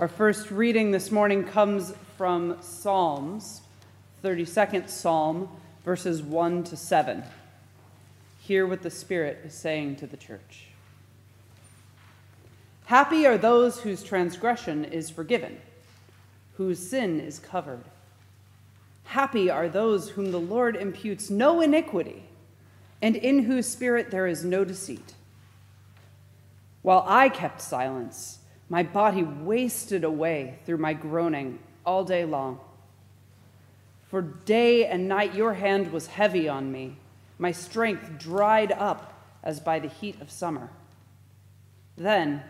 Our 0.00 0.08
first 0.08 0.50
reading 0.50 0.92
this 0.92 1.10
morning 1.10 1.44
comes 1.44 1.92
from 2.16 2.56
Psalms, 2.62 3.60
32nd 4.24 4.88
Psalm, 4.88 5.46
verses 5.84 6.22
1 6.22 6.64
to 6.64 6.76
7. 6.78 7.22
Hear 8.40 8.66
what 8.66 8.80
the 8.80 8.88
Spirit 8.88 9.42
is 9.44 9.52
saying 9.52 9.96
to 9.96 10.06
the 10.06 10.16
church. 10.16 10.68
Happy 12.86 13.26
are 13.26 13.36
those 13.36 13.80
whose 13.80 14.02
transgression 14.02 14.86
is 14.86 15.10
forgiven, 15.10 15.60
whose 16.54 16.78
sin 16.78 17.20
is 17.20 17.38
covered. 17.38 17.84
Happy 19.04 19.50
are 19.50 19.68
those 19.68 20.08
whom 20.08 20.32
the 20.32 20.40
Lord 20.40 20.76
imputes 20.76 21.28
no 21.28 21.60
iniquity, 21.60 22.22
and 23.02 23.16
in 23.16 23.40
whose 23.40 23.68
spirit 23.68 24.10
there 24.10 24.26
is 24.26 24.46
no 24.46 24.64
deceit. 24.64 25.12
While 26.80 27.04
I 27.06 27.28
kept 27.28 27.60
silence, 27.60 28.38
my 28.70 28.84
body 28.84 29.24
wasted 29.24 30.04
away 30.04 30.58
through 30.64 30.78
my 30.78 30.94
groaning 30.94 31.58
all 31.84 32.04
day 32.04 32.24
long. 32.24 32.60
For 34.08 34.22
day 34.22 34.86
and 34.86 35.08
night 35.08 35.34
your 35.34 35.54
hand 35.54 35.92
was 35.92 36.06
heavy 36.06 36.48
on 36.48 36.72
me. 36.72 36.96
My 37.38 37.52
strength 37.52 38.18
dried 38.18 38.72
up 38.72 39.12
as 39.42 39.60
by 39.60 39.80
the 39.80 39.88
heat 39.88 40.20
of 40.20 40.30
summer. 40.30 40.70
Then 41.96 42.42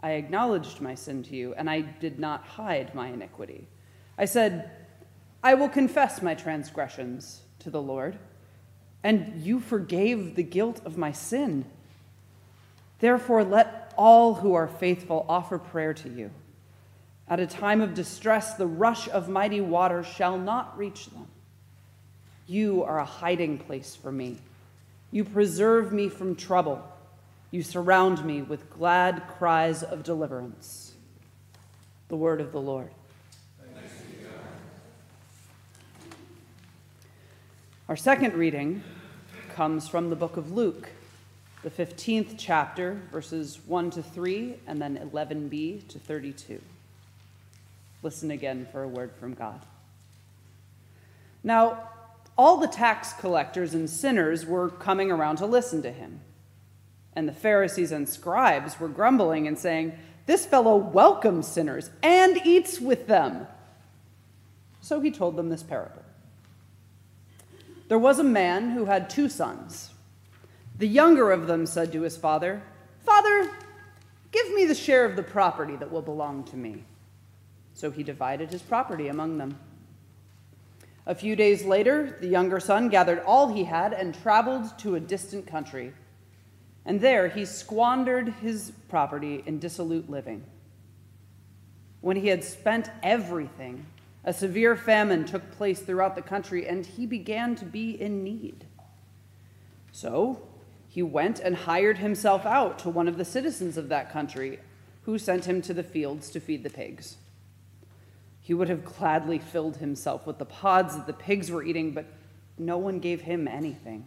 I 0.00 0.12
acknowledged 0.12 0.80
my 0.80 0.94
sin 0.94 1.24
to 1.24 1.36
you, 1.36 1.54
and 1.54 1.68
I 1.68 1.80
did 1.80 2.20
not 2.20 2.44
hide 2.44 2.94
my 2.94 3.08
iniquity. 3.08 3.66
I 4.16 4.26
said, 4.26 4.70
I 5.42 5.54
will 5.54 5.68
confess 5.68 6.22
my 6.22 6.34
transgressions 6.34 7.42
to 7.60 7.70
the 7.70 7.82
Lord, 7.82 8.16
and 9.02 9.42
you 9.42 9.58
forgave 9.58 10.36
the 10.36 10.42
guilt 10.42 10.80
of 10.84 10.96
my 10.96 11.10
sin. 11.10 11.64
Therefore, 13.00 13.42
let 13.42 13.77
all 13.98 14.34
who 14.34 14.54
are 14.54 14.68
faithful 14.68 15.26
offer 15.28 15.58
prayer 15.58 15.92
to 15.92 16.08
you. 16.08 16.30
At 17.28 17.40
a 17.40 17.46
time 17.46 17.82
of 17.82 17.92
distress, 17.92 18.54
the 18.54 18.66
rush 18.66 19.08
of 19.08 19.28
mighty 19.28 19.60
waters 19.60 20.06
shall 20.06 20.38
not 20.38 20.78
reach 20.78 21.06
them. 21.06 21.26
You 22.46 22.84
are 22.84 23.00
a 23.00 23.04
hiding 23.04 23.58
place 23.58 23.94
for 23.94 24.10
me. 24.10 24.38
You 25.10 25.24
preserve 25.24 25.92
me 25.92 26.08
from 26.08 26.36
trouble. 26.36 26.82
You 27.50 27.62
surround 27.62 28.24
me 28.24 28.40
with 28.40 28.70
glad 28.70 29.24
cries 29.36 29.82
of 29.82 30.04
deliverance. 30.04 30.94
The 32.06 32.16
word 32.16 32.40
of 32.40 32.52
the 32.52 32.60
Lord. 32.60 32.90
Our 37.88 37.96
second 37.96 38.34
reading 38.34 38.82
comes 39.54 39.88
from 39.88 40.08
the 40.10 40.16
book 40.16 40.36
of 40.36 40.52
Luke 40.52 40.90
the 41.62 41.70
15th 41.70 42.34
chapter, 42.38 43.00
verses 43.10 43.58
1 43.66 43.90
to 43.92 44.02
3, 44.02 44.54
and 44.66 44.80
then 44.80 44.96
11b 45.12 45.88
to 45.88 45.98
32. 45.98 46.60
Listen 48.02 48.30
again 48.30 48.66
for 48.70 48.84
a 48.84 48.88
word 48.88 49.10
from 49.18 49.34
God. 49.34 49.60
Now, 51.42 51.90
all 52.36 52.58
the 52.58 52.68
tax 52.68 53.12
collectors 53.14 53.74
and 53.74 53.90
sinners 53.90 54.46
were 54.46 54.68
coming 54.68 55.10
around 55.10 55.36
to 55.36 55.46
listen 55.46 55.82
to 55.82 55.90
him. 55.90 56.20
And 57.14 57.28
the 57.28 57.32
Pharisees 57.32 57.90
and 57.90 58.08
scribes 58.08 58.78
were 58.78 58.88
grumbling 58.88 59.48
and 59.48 59.58
saying, 59.58 59.98
This 60.26 60.46
fellow 60.46 60.76
welcomes 60.76 61.48
sinners 61.48 61.90
and 62.00 62.40
eats 62.44 62.80
with 62.80 63.08
them. 63.08 63.48
So 64.80 65.00
he 65.00 65.10
told 65.10 65.34
them 65.34 65.48
this 65.48 65.64
parable. 65.64 66.04
There 67.88 67.98
was 67.98 68.20
a 68.20 68.24
man 68.24 68.70
who 68.70 68.84
had 68.84 69.10
two 69.10 69.28
sons. 69.28 69.90
The 70.78 70.86
younger 70.86 71.32
of 71.32 71.48
them 71.48 71.66
said 71.66 71.92
to 71.92 72.02
his 72.02 72.16
father, 72.16 72.62
Father, 73.00 73.50
give 74.30 74.54
me 74.54 74.64
the 74.64 74.74
share 74.74 75.04
of 75.04 75.16
the 75.16 75.22
property 75.22 75.74
that 75.76 75.90
will 75.90 76.02
belong 76.02 76.44
to 76.44 76.56
me. 76.56 76.84
So 77.74 77.90
he 77.90 78.02
divided 78.02 78.50
his 78.50 78.62
property 78.62 79.08
among 79.08 79.38
them. 79.38 79.58
A 81.04 81.14
few 81.14 81.34
days 81.34 81.64
later, 81.64 82.16
the 82.20 82.28
younger 82.28 82.60
son 82.60 82.88
gathered 82.90 83.20
all 83.20 83.52
he 83.52 83.64
had 83.64 83.92
and 83.92 84.14
traveled 84.14 84.78
to 84.80 84.94
a 84.94 85.00
distant 85.00 85.46
country. 85.46 85.94
And 86.84 87.00
there 87.00 87.28
he 87.28 87.44
squandered 87.44 88.28
his 88.40 88.72
property 88.88 89.42
in 89.46 89.58
dissolute 89.58 90.08
living. 90.08 90.44
When 92.00 92.16
he 92.16 92.28
had 92.28 92.44
spent 92.44 92.90
everything, 93.02 93.86
a 94.22 94.32
severe 94.32 94.76
famine 94.76 95.24
took 95.24 95.50
place 95.52 95.80
throughout 95.80 96.14
the 96.14 96.22
country, 96.22 96.68
and 96.68 96.86
he 96.86 97.06
began 97.06 97.56
to 97.56 97.64
be 97.64 98.00
in 98.00 98.22
need. 98.22 98.66
So 99.92 100.47
he 100.98 101.02
went 101.04 101.38
and 101.38 101.54
hired 101.54 101.98
himself 101.98 102.44
out 102.44 102.80
to 102.80 102.90
one 102.90 103.06
of 103.06 103.18
the 103.18 103.24
citizens 103.24 103.76
of 103.76 103.88
that 103.88 104.10
country, 104.10 104.58
who 105.02 105.16
sent 105.16 105.44
him 105.44 105.62
to 105.62 105.72
the 105.72 105.84
fields 105.84 106.28
to 106.28 106.40
feed 106.40 106.64
the 106.64 106.70
pigs. 106.70 107.18
He 108.40 108.52
would 108.52 108.68
have 108.68 108.84
gladly 108.84 109.38
filled 109.38 109.76
himself 109.76 110.26
with 110.26 110.38
the 110.38 110.44
pods 110.44 110.96
that 110.96 111.06
the 111.06 111.12
pigs 111.12 111.52
were 111.52 111.62
eating, 111.62 111.92
but 111.92 112.06
no 112.58 112.78
one 112.78 112.98
gave 112.98 113.20
him 113.20 113.46
anything. 113.46 114.06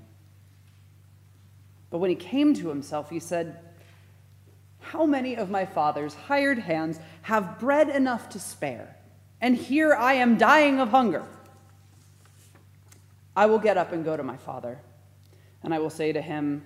But 1.90 2.00
when 2.00 2.10
he 2.10 2.16
came 2.18 2.54
to 2.56 2.68
himself, 2.68 3.10
he 3.10 3.20
said, 3.22 3.60
How 4.82 5.06
many 5.06 5.38
of 5.38 5.50
my 5.50 5.66
father's 5.66 6.14
hired 6.14 6.60
hands 6.60 7.00
have 7.22 7.58
bread 7.58 7.88
enough 7.88 8.28
to 8.32 8.38
spare? 8.38 8.98
And 9.40 9.56
here 9.56 9.94
I 9.94 10.16
am 10.16 10.38
dying 10.38 10.82
of 10.82 10.90
hunger. 10.90 11.24
I 13.34 13.46
will 13.46 13.60
get 13.60 13.78
up 13.78 13.94
and 13.94 14.04
go 14.04 14.18
to 14.18 14.24
my 14.24 14.36
father, 14.36 14.78
and 15.64 15.74
I 15.74 15.80
will 15.80 15.90
say 15.90 16.12
to 16.12 16.22
him, 16.22 16.66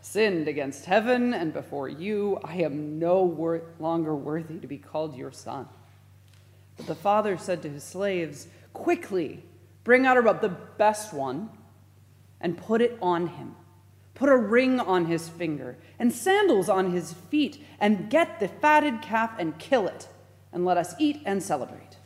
sinned 0.00 0.48
against 0.48 0.84
heaven 0.84 1.34
and 1.34 1.52
before 1.52 1.88
you. 1.88 2.38
I 2.44 2.56
am 2.56 2.98
no 2.98 3.22
wor- 3.22 3.62
longer 3.78 4.14
worthy 4.14 4.58
to 4.58 4.66
be 4.66 4.78
called 4.78 5.16
your 5.16 5.32
son. 5.32 5.68
But 6.76 6.86
the 6.86 6.94
father 6.94 7.36
said 7.36 7.62
to 7.62 7.68
his 7.68 7.84
slaves, 7.84 8.48
Quickly, 8.72 9.42
bring 9.84 10.06
out 10.06 10.16
a 10.16 10.20
robe, 10.20 10.40
the 10.40 10.48
best 10.48 11.12
one, 11.12 11.50
and 12.40 12.56
put 12.56 12.80
it 12.80 12.96
on 13.02 13.28
him. 13.28 13.56
Put 14.14 14.28
a 14.28 14.36
ring 14.36 14.80
on 14.80 15.06
his 15.06 15.28
finger 15.28 15.76
and 15.98 16.12
sandals 16.12 16.68
on 16.68 16.92
his 16.92 17.12
feet, 17.12 17.64
and 17.80 18.10
get 18.10 18.40
the 18.40 18.48
fatted 18.48 19.02
calf 19.02 19.32
and 19.38 19.58
kill 19.58 19.86
it, 19.86 20.08
and 20.52 20.64
let 20.64 20.76
us 20.76 20.94
eat 20.98 21.22
and 21.24 21.42
celebrate. 21.42 21.96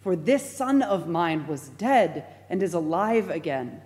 For 0.00 0.16
this 0.16 0.56
son 0.56 0.82
of 0.82 1.08
mine 1.08 1.46
was 1.46 1.68
dead 1.68 2.24
and 2.48 2.62
is 2.62 2.74
alive 2.74 3.30
again. 3.30 3.82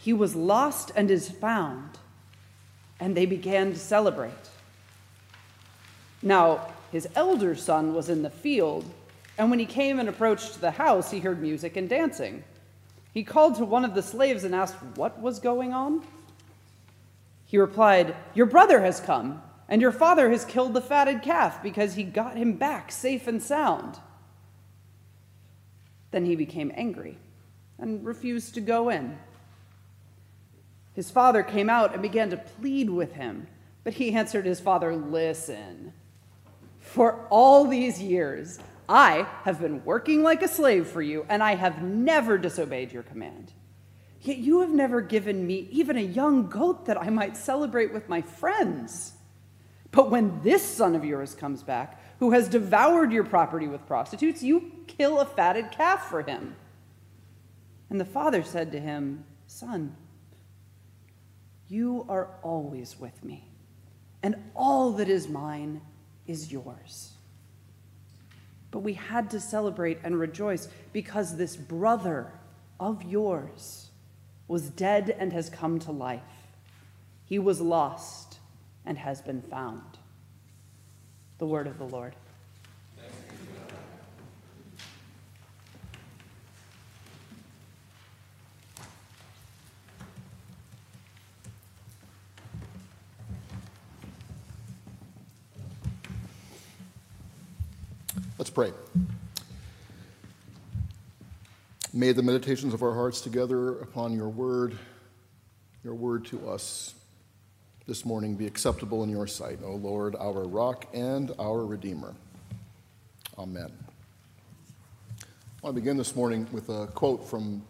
He 0.00 0.12
was 0.12 0.34
lost 0.34 0.90
and 0.96 1.10
is 1.10 1.30
found 1.30 1.98
and 3.00 3.16
they 3.16 3.26
began 3.26 3.72
to 3.72 3.78
celebrate. 3.78 4.32
Now, 6.22 6.68
his 6.90 7.08
elder 7.14 7.54
son 7.54 7.92
was 7.92 8.08
in 8.08 8.22
the 8.22 8.30
field, 8.30 8.84
and 9.36 9.50
when 9.50 9.58
he 9.58 9.66
came 9.66 9.98
and 9.98 10.08
approached 10.08 10.60
the 10.60 10.70
house, 10.70 11.10
he 11.10 11.20
heard 11.20 11.42
music 11.42 11.76
and 11.76 11.88
dancing. 11.88 12.44
He 13.12 13.24
called 13.24 13.56
to 13.56 13.64
one 13.64 13.84
of 13.84 13.94
the 13.94 14.02
slaves 14.02 14.44
and 14.44 14.54
asked 14.54 14.76
what 14.96 15.20
was 15.20 15.38
going 15.38 15.72
on. 15.72 16.04
He 17.46 17.58
replied, 17.58 18.16
Your 18.34 18.46
brother 18.46 18.80
has 18.80 19.00
come, 19.00 19.42
and 19.68 19.80
your 19.80 19.92
father 19.92 20.30
has 20.30 20.44
killed 20.44 20.74
the 20.74 20.80
fatted 20.80 21.22
calf 21.22 21.62
because 21.62 21.94
he 21.94 22.02
got 22.04 22.36
him 22.36 22.54
back 22.54 22.90
safe 22.90 23.26
and 23.26 23.42
sound. 23.42 23.98
Then 26.10 26.24
he 26.24 26.36
became 26.36 26.72
angry 26.74 27.18
and 27.78 28.04
refused 28.04 28.54
to 28.54 28.60
go 28.60 28.88
in. 28.88 29.18
His 30.94 31.10
father 31.10 31.42
came 31.42 31.68
out 31.68 31.92
and 31.92 32.00
began 32.00 32.30
to 32.30 32.36
plead 32.36 32.88
with 32.88 33.12
him, 33.12 33.48
but 33.82 33.94
he 33.94 34.14
answered 34.14 34.46
his 34.46 34.60
father, 34.60 34.94
Listen, 34.94 35.92
for 36.78 37.26
all 37.30 37.66
these 37.66 38.00
years, 38.00 38.58
I 38.88 39.26
have 39.42 39.60
been 39.60 39.84
working 39.84 40.22
like 40.22 40.42
a 40.42 40.48
slave 40.48 40.86
for 40.86 41.02
you, 41.02 41.26
and 41.28 41.42
I 41.42 41.56
have 41.56 41.82
never 41.82 42.38
disobeyed 42.38 42.92
your 42.92 43.02
command. 43.02 43.52
Yet 44.20 44.38
you 44.38 44.60
have 44.60 44.70
never 44.70 45.00
given 45.00 45.46
me 45.46 45.68
even 45.70 45.98
a 45.98 46.02
young 46.02 46.48
goat 46.48 46.86
that 46.86 47.00
I 47.00 47.10
might 47.10 47.36
celebrate 47.36 47.92
with 47.92 48.08
my 48.08 48.22
friends. 48.22 49.14
But 49.90 50.10
when 50.10 50.40
this 50.42 50.62
son 50.62 50.94
of 50.94 51.04
yours 51.04 51.34
comes 51.34 51.62
back, 51.62 52.00
who 52.20 52.30
has 52.30 52.48
devoured 52.48 53.12
your 53.12 53.24
property 53.24 53.66
with 53.66 53.86
prostitutes, 53.86 54.42
you 54.42 54.72
kill 54.86 55.20
a 55.20 55.24
fatted 55.24 55.70
calf 55.72 56.08
for 56.08 56.22
him. 56.22 56.56
And 57.90 58.00
the 58.00 58.04
father 58.04 58.42
said 58.42 58.72
to 58.72 58.80
him, 58.80 59.24
Son, 59.46 59.94
you 61.68 62.04
are 62.08 62.28
always 62.42 62.98
with 62.98 63.24
me, 63.24 63.48
and 64.22 64.36
all 64.54 64.92
that 64.92 65.08
is 65.08 65.28
mine 65.28 65.80
is 66.26 66.52
yours. 66.52 67.12
But 68.70 68.80
we 68.80 68.94
had 68.94 69.30
to 69.30 69.40
celebrate 69.40 69.98
and 70.02 70.18
rejoice 70.18 70.68
because 70.92 71.36
this 71.36 71.56
brother 71.56 72.32
of 72.80 73.02
yours 73.02 73.90
was 74.48 74.68
dead 74.68 75.14
and 75.18 75.32
has 75.32 75.48
come 75.48 75.78
to 75.80 75.92
life. 75.92 76.22
He 77.24 77.38
was 77.38 77.60
lost 77.60 78.38
and 78.84 78.98
has 78.98 79.22
been 79.22 79.42
found. 79.42 79.98
The 81.38 81.46
word 81.46 81.66
of 81.66 81.78
the 81.78 81.84
Lord. 81.84 82.16
Let's 98.44 98.52
pray. 98.52 98.72
May 101.94 102.12
the 102.12 102.22
meditations 102.22 102.74
of 102.74 102.82
our 102.82 102.92
hearts 102.92 103.22
together 103.22 103.78
upon 103.78 104.12
your 104.12 104.28
word, 104.28 104.76
your 105.82 105.94
word 105.94 106.26
to 106.26 106.46
us 106.50 106.94
this 107.86 108.04
morning 108.04 108.34
be 108.34 108.46
acceptable 108.46 109.02
in 109.02 109.08
your 109.08 109.26
sight, 109.26 109.60
O 109.64 109.76
Lord, 109.76 110.14
our 110.16 110.46
rock 110.46 110.84
and 110.92 111.32
our 111.38 111.64
redeemer. 111.64 112.14
Amen. 113.38 113.72
I 115.22 115.24
want 115.62 115.74
to 115.74 115.80
begin 115.80 115.96
this 115.96 116.14
morning 116.14 116.46
with 116.52 116.68
a 116.68 116.88
quote 116.88 117.26
from 117.26 117.62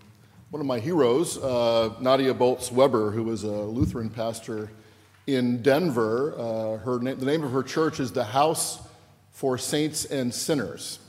one 0.51 0.61
of 0.61 0.67
my 0.67 0.81
heroes, 0.81 1.39
uh, 1.39 1.95
Nadia 2.01 2.35
Bolz 2.35 2.73
Weber, 2.73 3.13
who 3.13 3.23
was 3.23 3.45
a 3.45 3.49
Lutheran 3.49 4.11
pastor 4.11 4.73
in 5.29 5.63
Denver. 5.63 6.35
Uh, 6.37 6.79
her 6.79 6.99
na- 6.99 7.15
the 7.15 7.27
name 7.27 7.45
of 7.45 7.53
her 7.53 7.63
church 7.63 8.01
is 8.01 8.11
the 8.11 8.25
House 8.25 8.81
for 9.35 9.59
Saints 9.59 10.07
and 10.07 10.33
Sinners. 10.33 11.01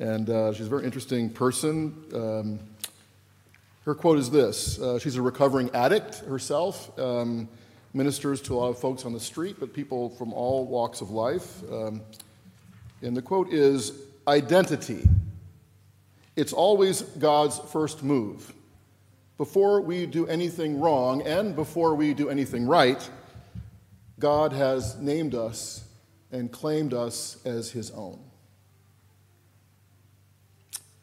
And 0.00 0.28
uh, 0.28 0.52
she's 0.52 0.66
a 0.66 0.70
very 0.70 0.84
interesting 0.84 1.30
person. 1.30 1.94
Um, 2.12 2.58
her 3.84 3.94
quote 3.94 4.18
is 4.18 4.30
this 4.30 4.80
uh, 4.80 4.98
She's 4.98 5.16
a 5.16 5.22
recovering 5.22 5.70
addict 5.74 6.16
herself, 6.20 6.98
um, 6.98 7.48
ministers 7.92 8.40
to 8.42 8.54
a 8.54 8.56
lot 8.56 8.68
of 8.70 8.78
folks 8.78 9.04
on 9.04 9.12
the 9.12 9.20
street, 9.20 9.56
but 9.60 9.72
people 9.72 10.10
from 10.10 10.32
all 10.32 10.66
walks 10.66 11.00
of 11.00 11.10
life. 11.10 11.62
Um, 11.70 12.00
and 13.02 13.16
the 13.16 13.22
quote 13.22 13.52
is 13.52 13.92
Identity. 14.26 15.06
It's 16.34 16.52
always 16.52 17.02
God's 17.02 17.58
first 17.58 18.02
move. 18.02 18.52
Before 19.36 19.80
we 19.80 20.06
do 20.06 20.26
anything 20.26 20.80
wrong 20.80 21.22
and 21.22 21.54
before 21.54 21.94
we 21.94 22.14
do 22.14 22.30
anything 22.30 22.66
right, 22.66 23.08
God 24.18 24.52
has 24.52 24.96
named 24.96 25.34
us 25.34 25.83
and 26.34 26.50
claimed 26.50 26.92
us 26.92 27.38
as 27.44 27.70
his 27.70 27.92
own. 27.92 28.18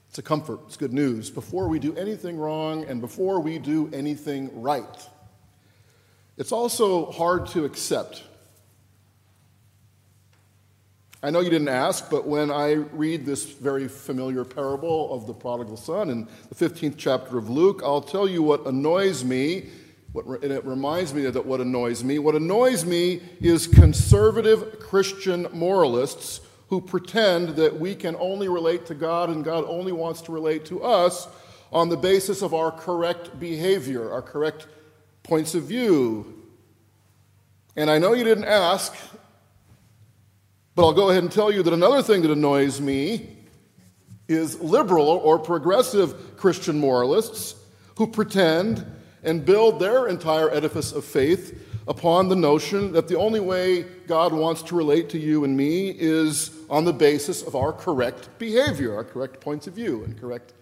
It's 0.09 0.19
a 0.19 0.21
comfort, 0.21 0.59
it's 0.67 0.75
good 0.75 0.91
news. 0.91 1.29
Before 1.29 1.69
we 1.69 1.79
do 1.79 1.95
anything 1.95 2.37
wrong 2.37 2.83
and 2.83 2.99
before 2.99 3.39
we 3.39 3.57
do 3.57 3.89
anything 3.93 4.61
right. 4.61 5.07
It's 6.37 6.51
also 6.51 7.11
hard 7.13 7.47
to 7.47 7.63
accept. 7.63 8.23
I 11.23 11.29
know 11.29 11.39
you 11.39 11.49
didn't 11.49 11.69
ask, 11.69 12.09
but 12.09 12.27
when 12.27 12.51
I 12.51 12.71
read 12.73 13.25
this 13.25 13.45
very 13.45 13.87
familiar 13.87 14.43
parable 14.43 15.13
of 15.13 15.27
the 15.27 15.33
prodigal 15.33 15.77
son 15.77 16.09
in 16.09 16.27
the 16.49 16.55
15th 16.55 16.95
chapter 16.97 17.37
of 17.37 17.49
Luke, 17.49 17.81
I'll 17.85 18.01
tell 18.01 18.27
you 18.27 18.43
what 18.43 18.65
annoys 18.65 19.23
me, 19.23 19.69
what, 20.11 20.25
and 20.43 20.51
it 20.51 20.65
reminds 20.65 21.13
me 21.13 21.23
that 21.23 21.45
what 21.45 21.61
annoys 21.61 22.03
me. 22.03 22.19
What 22.19 22.35
annoys 22.35 22.85
me 22.85 23.21
is 23.39 23.67
conservative 23.67 24.79
Christian 24.79 25.47
moralists 25.53 26.41
who 26.67 26.81
pretend 26.81 27.49
that 27.49 27.79
we 27.79 27.95
can 27.95 28.15
only 28.17 28.49
relate 28.49 28.85
to 28.87 28.95
God 28.95 29.29
and 29.29 29.43
God 29.43 29.63
only 29.67 29.91
wants 29.91 30.21
to 30.23 30.31
relate 30.31 30.65
to 30.65 30.83
us 30.83 31.27
on 31.71 31.89
the 31.89 31.97
basis 31.97 32.41
of 32.41 32.53
our 32.53 32.71
correct 32.71 33.39
behavior, 33.39 34.11
our 34.11 34.21
correct 34.21 34.67
points 35.23 35.55
of 35.55 35.63
view. 35.63 36.43
And 37.75 37.89
I 37.89 37.97
know 37.97 38.13
you 38.13 38.23
didn't 38.23 38.45
ask, 38.45 38.93
but 40.75 40.85
I'll 40.85 40.93
go 40.93 41.09
ahead 41.09 41.23
and 41.23 41.31
tell 41.31 41.51
you 41.51 41.63
that 41.63 41.73
another 41.73 42.01
thing 42.01 42.21
that 42.23 42.31
annoys 42.31 42.81
me 42.81 43.37
is 44.27 44.59
liberal 44.59 45.07
or 45.07 45.39
progressive 45.39 46.35
Christian 46.35 46.79
moralists 46.79 47.55
who 47.95 48.07
pretend 48.07 48.85
and 49.23 49.45
build 49.45 49.79
their 49.79 50.07
entire 50.07 50.49
edifice 50.51 50.91
of 50.91 51.05
faith 51.05 51.67
upon 51.87 52.29
the 52.29 52.35
notion 52.35 52.91
that 52.93 53.07
the 53.07 53.17
only 53.17 53.39
way 53.39 53.83
God 54.07 54.33
wants 54.33 54.61
to 54.63 54.75
relate 54.75 55.09
to 55.09 55.19
you 55.19 55.43
and 55.43 55.55
me 55.55 55.89
is 55.89 56.51
on 56.69 56.85
the 56.85 56.93
basis 56.93 57.41
of 57.41 57.55
our 57.55 57.73
correct 57.73 58.29
behavior, 58.37 58.95
our 58.95 59.03
correct 59.03 59.41
points 59.41 59.67
of 59.67 59.73
view, 59.73 60.03
and 60.03 60.19
correct 60.19 60.53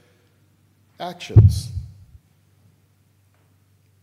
actions. 1.00 1.72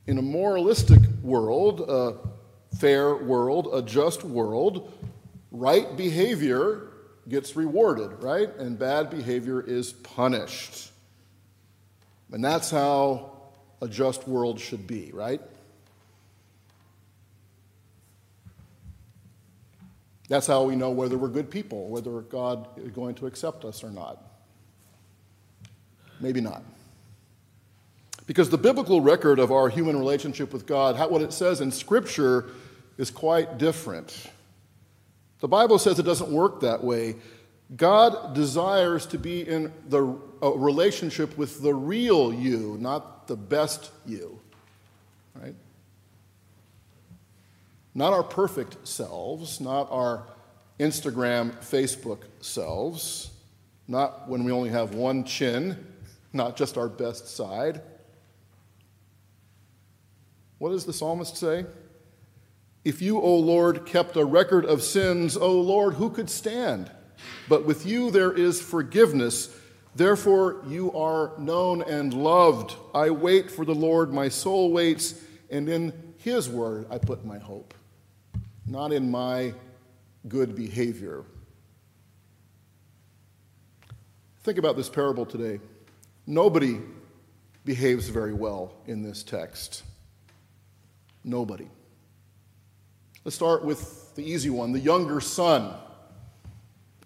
In 0.06 0.18
a 0.18 0.22
moralistic 0.22 1.00
world, 1.22 1.80
a 1.80 2.16
fair 2.76 3.16
world, 3.16 3.68
a 3.72 3.82
just 3.82 4.22
world, 4.22 4.92
right 5.50 5.96
behavior 5.96 6.92
gets 7.28 7.56
rewarded, 7.56 8.22
right? 8.22 8.54
And 8.56 8.78
bad 8.78 9.10
behavior 9.10 9.60
is 9.60 9.92
punished. 9.92 10.92
And 12.30 12.44
that's 12.44 12.70
how 12.70 13.35
a 13.80 13.88
just 13.88 14.26
world 14.26 14.58
should 14.58 14.86
be, 14.86 15.10
right? 15.12 15.40
That's 20.28 20.46
how 20.46 20.64
we 20.64 20.74
know 20.74 20.90
whether 20.90 21.16
we're 21.16 21.28
good 21.28 21.50
people, 21.50 21.88
whether 21.88 22.20
God 22.22 22.66
is 22.76 22.90
going 22.90 23.14
to 23.16 23.26
accept 23.26 23.64
us 23.64 23.84
or 23.84 23.90
not. 23.90 24.22
Maybe 26.20 26.40
not. 26.40 26.62
Because 28.26 28.50
the 28.50 28.58
biblical 28.58 29.00
record 29.00 29.38
of 29.38 29.52
our 29.52 29.68
human 29.68 29.96
relationship 29.96 30.52
with 30.52 30.66
God, 30.66 30.98
what 31.10 31.22
it 31.22 31.32
says 31.32 31.60
in 31.60 31.70
Scripture, 31.70 32.46
is 32.98 33.10
quite 33.10 33.58
different. 33.58 34.30
The 35.40 35.48
Bible 35.48 35.78
says 35.78 35.98
it 35.98 36.04
doesn't 36.04 36.30
work 36.30 36.60
that 36.60 36.82
way. 36.82 37.16
God 37.74 38.34
desires 38.34 39.06
to 39.06 39.18
be 39.18 39.40
in 39.46 39.72
the 39.88 40.02
relationship 40.40 41.36
with 41.36 41.62
the 41.62 41.74
real 41.74 42.32
you, 42.32 42.76
not 42.78 43.26
the 43.26 43.36
best 43.36 43.90
you. 44.04 44.40
Right? 45.34 45.54
Not 47.94 48.12
our 48.12 48.22
perfect 48.22 48.86
selves, 48.86 49.60
not 49.60 49.90
our 49.90 50.28
Instagram, 50.78 51.56
Facebook 51.56 52.20
selves, 52.40 53.30
not 53.88 54.28
when 54.28 54.44
we 54.44 54.52
only 54.52 54.70
have 54.70 54.94
one 54.94 55.24
chin, 55.24 55.86
not 56.32 56.56
just 56.56 56.76
our 56.78 56.88
best 56.88 57.34
side. 57.34 57.80
What 60.58 60.70
does 60.70 60.84
the 60.84 60.92
psalmist 60.92 61.36
say? 61.36 61.66
If 62.84 63.02
you, 63.02 63.20
O 63.20 63.36
Lord, 63.36 63.84
kept 63.86 64.16
a 64.16 64.24
record 64.24 64.64
of 64.64 64.82
sins, 64.82 65.36
O 65.36 65.52
Lord, 65.60 65.94
who 65.94 66.10
could 66.10 66.30
stand? 66.30 66.90
But 67.48 67.64
with 67.64 67.86
you 67.86 68.10
there 68.10 68.32
is 68.32 68.60
forgiveness. 68.60 69.54
Therefore 69.94 70.62
you 70.66 70.92
are 70.92 71.32
known 71.38 71.82
and 71.82 72.12
loved. 72.12 72.74
I 72.94 73.10
wait 73.10 73.50
for 73.50 73.64
the 73.64 73.74
Lord, 73.74 74.12
my 74.12 74.28
soul 74.28 74.72
waits, 74.72 75.14
and 75.50 75.68
in 75.68 76.14
his 76.18 76.48
word 76.48 76.86
I 76.90 76.98
put 76.98 77.24
my 77.24 77.38
hope 77.38 77.74
not 78.66 78.92
in 78.92 79.10
my 79.10 79.54
good 80.28 80.54
behavior. 80.54 81.24
Think 84.42 84.58
about 84.58 84.76
this 84.76 84.88
parable 84.88 85.24
today. 85.24 85.60
Nobody 86.26 86.80
behaves 87.64 88.08
very 88.08 88.32
well 88.32 88.74
in 88.86 89.02
this 89.02 89.22
text. 89.22 89.84
Nobody. 91.24 91.68
Let's 93.24 93.36
start 93.36 93.64
with 93.64 94.14
the 94.14 94.22
easy 94.22 94.50
one 94.50 94.72
the 94.72 94.80
younger 94.80 95.20
son. 95.20 95.74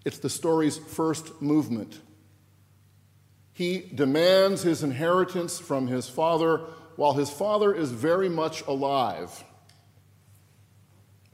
It's 0.03 0.17
the 0.17 0.29
story's 0.29 0.77
first 0.77 1.41
movement. 1.41 1.99
He 3.53 3.79
demands 3.93 4.63
his 4.63 4.83
inheritance 4.83 5.59
from 5.59 5.87
his 5.87 6.09
father 6.09 6.61
while 6.95 7.13
his 7.13 7.29
father 7.29 7.73
is 7.73 7.91
very 7.91 8.29
much 8.29 8.61
alive. 8.67 9.43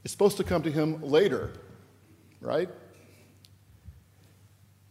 It's 0.04 0.12
supposed 0.12 0.36
to 0.38 0.44
come 0.44 0.62
to 0.62 0.70
him 0.70 1.02
later, 1.02 1.52
right? 2.40 2.68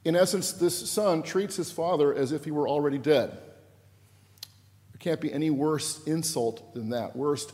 In 0.05 0.15
essence, 0.15 0.53
this 0.53 0.89
son 0.89 1.21
treats 1.21 1.55
his 1.55 1.71
father 1.71 2.13
as 2.13 2.31
if 2.31 2.45
he 2.45 2.51
were 2.51 2.67
already 2.67 2.97
dead. 2.97 3.29
There 3.31 4.99
can't 4.99 5.21
be 5.21 5.31
any 5.31 5.49
worse 5.49 6.03
insult 6.05 6.73
than 6.73 6.89
that. 6.89 7.15
Worst, 7.15 7.51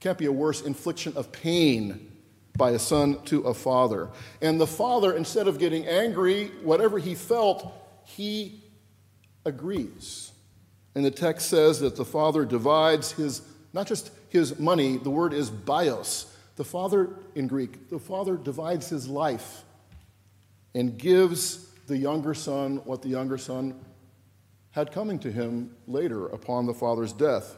can't 0.00 0.18
be 0.18 0.26
a 0.26 0.32
worse 0.32 0.60
infliction 0.62 1.16
of 1.16 1.30
pain 1.32 2.13
by 2.56 2.70
a 2.70 2.78
son 2.78 3.20
to 3.24 3.42
a 3.42 3.54
father. 3.54 4.08
And 4.40 4.60
the 4.60 4.66
father, 4.66 5.12
instead 5.12 5.48
of 5.48 5.58
getting 5.58 5.86
angry, 5.86 6.48
whatever 6.62 6.98
he 6.98 7.14
felt, 7.14 7.72
he 8.04 8.62
agrees. 9.44 10.32
And 10.94 11.04
the 11.04 11.10
text 11.10 11.48
says 11.48 11.80
that 11.80 11.96
the 11.96 12.04
father 12.04 12.44
divides 12.44 13.12
his, 13.12 13.42
not 13.72 13.86
just 13.86 14.10
his 14.28 14.58
money, 14.58 14.96
the 14.96 15.10
word 15.10 15.32
is 15.32 15.50
bios, 15.50 16.34
the 16.56 16.64
Father, 16.64 17.10
in 17.34 17.48
Greek, 17.48 17.90
the 17.90 17.98
Father 17.98 18.36
divides 18.36 18.88
his 18.88 19.08
life 19.08 19.62
and 20.74 20.96
gives 20.96 21.66
the 21.86 21.96
younger 21.96 22.34
son 22.34 22.76
what 22.84 23.02
the 23.02 23.08
younger 23.08 23.38
son 23.38 23.74
had 24.70 24.92
coming 24.92 25.18
to 25.20 25.30
him 25.30 25.74
later 25.86 26.26
upon 26.26 26.66
the 26.66 26.74
father's 26.74 27.12
death. 27.12 27.56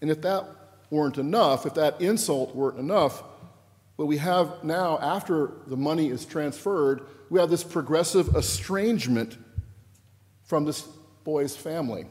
And 0.00 0.10
if 0.10 0.20
that 0.22 0.44
weren't 0.90 1.16
enough, 1.16 1.64
if 1.64 1.74
that 1.74 2.00
insult 2.00 2.54
weren't 2.54 2.78
enough, 2.78 3.22
what 3.96 4.08
we 4.08 4.16
have 4.18 4.64
now, 4.64 4.98
after 4.98 5.52
the 5.66 5.76
money 5.76 6.08
is 6.08 6.24
transferred, 6.24 7.02
we 7.30 7.38
have 7.38 7.50
this 7.50 7.64
progressive 7.64 8.34
estrangement 8.34 9.38
from 10.42 10.64
this 10.64 10.82
boy's 11.22 11.56
family. 11.56 12.06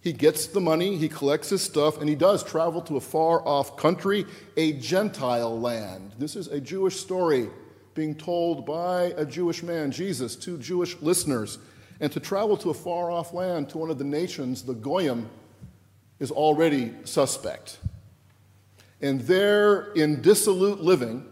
He 0.00 0.12
gets 0.12 0.46
the 0.46 0.60
money, 0.60 0.96
he 0.96 1.08
collects 1.08 1.48
his 1.48 1.62
stuff, 1.62 1.98
and 1.98 2.08
he 2.08 2.14
does 2.14 2.44
travel 2.44 2.82
to 2.82 2.98
a 2.98 3.00
far 3.00 3.40
off 3.46 3.78
country, 3.78 4.26
a 4.56 4.74
Gentile 4.74 5.58
land. 5.58 6.12
This 6.18 6.36
is 6.36 6.48
a 6.48 6.60
Jewish 6.60 7.00
story 7.00 7.48
being 7.94 8.14
told 8.14 8.66
by 8.66 9.14
a 9.16 9.24
Jewish 9.24 9.62
man, 9.62 9.90
Jesus, 9.90 10.36
to 10.36 10.58
Jewish 10.58 11.00
listeners. 11.00 11.58
And 12.00 12.12
to 12.12 12.20
travel 12.20 12.56
to 12.58 12.70
a 12.70 12.74
far 12.74 13.10
off 13.10 13.32
land, 13.32 13.70
to 13.70 13.78
one 13.78 13.88
of 13.88 13.98
the 13.98 14.04
nations, 14.04 14.62
the 14.62 14.74
Goyim, 14.74 15.30
is 16.18 16.30
already 16.30 16.92
suspect. 17.04 17.78
And 19.04 19.20
there, 19.20 19.92
in 19.92 20.22
dissolute 20.22 20.80
living, 20.80 21.26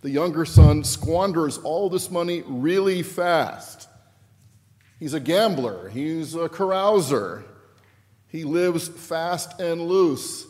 the 0.00 0.10
younger 0.10 0.44
son 0.44 0.84
squanders 0.84 1.58
all 1.58 1.90
this 1.90 2.08
money 2.08 2.44
really 2.46 3.02
fast. 3.02 3.88
He's 5.00 5.12
a 5.12 5.18
gambler, 5.18 5.88
he's 5.88 6.36
a 6.36 6.48
carouser, 6.48 7.42
he 8.28 8.44
lives 8.44 8.86
fast 8.86 9.58
and 9.58 9.88
loose. 9.88 10.46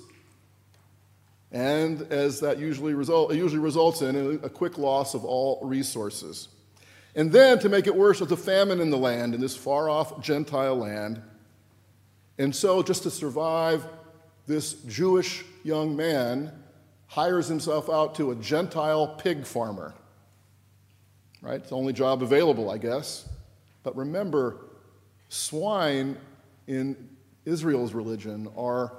And 1.50 2.02
as 2.12 2.40
that 2.40 2.59
usually, 2.59 2.92
result, 2.92 3.33
usually 3.33 3.62
results 3.62 4.02
in, 4.02 4.38
a 4.42 4.50
quick 4.50 4.76
loss 4.76 5.14
of 5.14 5.25
all 5.25 5.61
resources. 5.62 6.49
And 7.14 7.33
then, 7.33 7.59
to 7.61 7.71
make 7.71 7.87
it 7.87 7.97
worse, 7.97 8.18
there's 8.18 8.33
a 8.33 8.37
famine 8.37 8.83
in 8.83 8.90
the 8.90 8.99
land, 8.99 9.35
in 9.35 9.40
this 9.40 9.56
far 9.56 9.88
off 9.88 10.21
Gentile 10.21 10.76
land. 10.76 11.23
And 12.37 12.54
so, 12.54 12.83
just 12.83 13.04
to 13.04 13.11
survive, 13.11 13.83
this 14.47 14.75
Jewish 14.85 15.42
young 15.64 15.97
man 15.97 16.52
hires 17.08 17.46
himself 17.48 17.88
out 17.88 18.14
to 18.16 18.30
a 18.30 18.34
Gentile 18.36 19.06
pig 19.06 19.46
farmer. 19.46 19.94
Right? 21.42 21.60
It's 21.60 21.70
the 21.70 21.76
only 21.76 21.92
job 21.92 22.22
available, 22.22 22.70
I 22.70 22.78
guess. 22.78 23.28
But 23.82 23.96
remember, 23.96 24.56
swine 25.28 26.16
in 26.66 27.08
Israel's 27.44 27.94
religion 27.94 28.48
are 28.56 28.92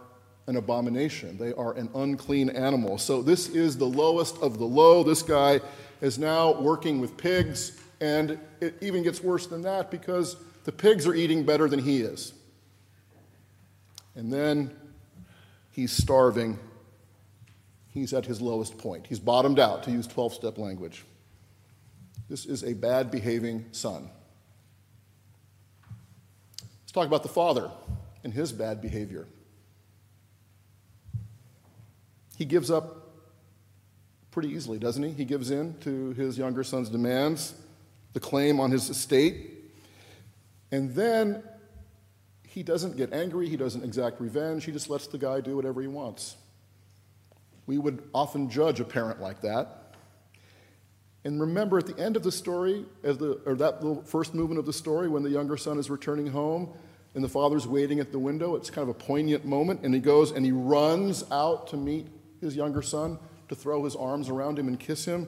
an 0.47 0.55
abomination. 0.55 1.37
They 1.37 1.53
are 1.53 1.73
an 1.73 1.89
unclean 1.93 2.49
animal. 2.49 2.97
So 2.97 3.21
this 3.21 3.49
is 3.49 3.77
the 3.77 3.85
lowest 3.85 4.37
of 4.37 4.57
the 4.57 4.65
low. 4.65 5.03
This 5.03 5.21
guy 5.21 5.59
is 5.99 6.17
now 6.17 6.53
working 6.61 7.01
with 7.01 7.17
pigs, 7.17 7.77
and 7.99 8.39
it 8.61 8.75
even 8.81 9.03
gets 9.03 9.21
worse 9.21 9.47
than 9.47 9.61
that 9.63 9.91
because 9.91 10.37
the 10.63 10.71
pigs 10.71 11.05
are 11.05 11.13
eating 11.13 11.43
better 11.43 11.67
than 11.67 11.79
he 11.79 12.01
is. 12.01 12.33
And 14.15 14.31
then 14.31 14.71
he's 15.71 15.91
starving. 15.91 16.57
He's 17.97 18.13
at 18.13 18.27
his 18.27 18.39
lowest 18.39 18.77
point. 18.77 19.07
He's 19.07 19.17
bottomed 19.17 19.57
out, 19.57 19.81
to 19.85 19.91
use 19.91 20.05
12 20.05 20.31
step 20.31 20.59
language. 20.59 21.03
This 22.29 22.45
is 22.45 22.63
a 22.63 22.73
bad 22.73 23.09
behaving 23.09 23.65
son. 23.71 24.11
Let's 26.61 26.91
talk 26.91 27.07
about 27.07 27.23
the 27.23 27.29
father 27.29 27.71
and 28.23 28.31
his 28.31 28.51
bad 28.51 28.83
behavior. 28.83 29.25
He 32.37 32.45
gives 32.45 32.69
up 32.69 33.15
pretty 34.29 34.49
easily, 34.49 34.77
doesn't 34.77 35.01
he? 35.01 35.09
He 35.09 35.25
gives 35.25 35.49
in 35.49 35.75
to 35.79 36.11
his 36.11 36.37
younger 36.37 36.63
son's 36.63 36.89
demands, 36.89 37.55
the 38.13 38.19
claim 38.19 38.59
on 38.59 38.69
his 38.69 38.91
estate. 38.91 39.71
And 40.71 40.93
then 40.93 41.41
he 42.47 42.61
doesn't 42.61 42.95
get 42.95 43.11
angry, 43.11 43.49
he 43.49 43.57
doesn't 43.57 43.83
exact 43.83 44.21
revenge, 44.21 44.65
he 44.65 44.71
just 44.71 44.87
lets 44.87 45.07
the 45.07 45.17
guy 45.17 45.41
do 45.41 45.55
whatever 45.55 45.81
he 45.81 45.87
wants. 45.87 46.35
We 47.67 47.77
would 47.77 48.01
often 48.13 48.49
judge 48.49 48.79
a 48.79 48.85
parent 48.85 49.21
like 49.21 49.41
that. 49.41 49.93
And 51.23 51.41
remember 51.41 51.77
at 51.77 51.85
the 51.85 51.99
end 52.01 52.15
of 52.15 52.23
the 52.23 52.31
story, 52.31 52.85
as 53.03 53.17
the, 53.17 53.41
or 53.45 53.55
that 53.55 53.83
little 53.83 54.01
first 54.03 54.33
movement 54.33 54.59
of 54.59 54.65
the 54.65 54.73
story, 54.73 55.09
when 55.09 55.23
the 55.23 55.29
younger 55.29 55.57
son 55.57 55.77
is 55.77 55.89
returning 55.89 56.27
home 56.27 56.69
and 57.13 57.23
the 57.23 57.29
father's 57.29 57.67
waiting 57.67 57.99
at 57.99 58.13
the 58.13 58.19
window, 58.19 58.55
it's 58.55 58.69
kind 58.69 58.89
of 58.89 58.95
a 58.95 58.97
poignant 58.97 59.43
moment, 59.43 59.81
and 59.83 59.93
he 59.93 59.99
goes 59.99 60.31
and 60.31 60.45
he 60.45 60.53
runs 60.53 61.25
out 61.29 61.67
to 61.67 61.77
meet 61.77 62.07
his 62.39 62.55
younger 62.55 62.81
son, 62.81 63.19
to 63.49 63.55
throw 63.55 63.83
his 63.83 63.95
arms 63.95 64.29
around 64.29 64.57
him 64.57 64.69
and 64.69 64.79
kiss 64.79 65.03
him. 65.03 65.27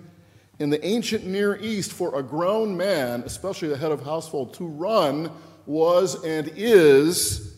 In 0.59 0.69
the 0.69 0.85
ancient 0.85 1.25
Near 1.25 1.57
East, 1.57 1.91
for 1.91 2.17
a 2.17 2.23
grown 2.23 2.77
man, 2.77 3.23
especially 3.25 3.67
the 3.67 3.77
head 3.77 3.91
of 3.91 4.03
household, 4.03 4.53
to 4.55 4.65
run 4.65 5.31
was 5.65 6.23
and 6.23 6.49
is 6.55 7.57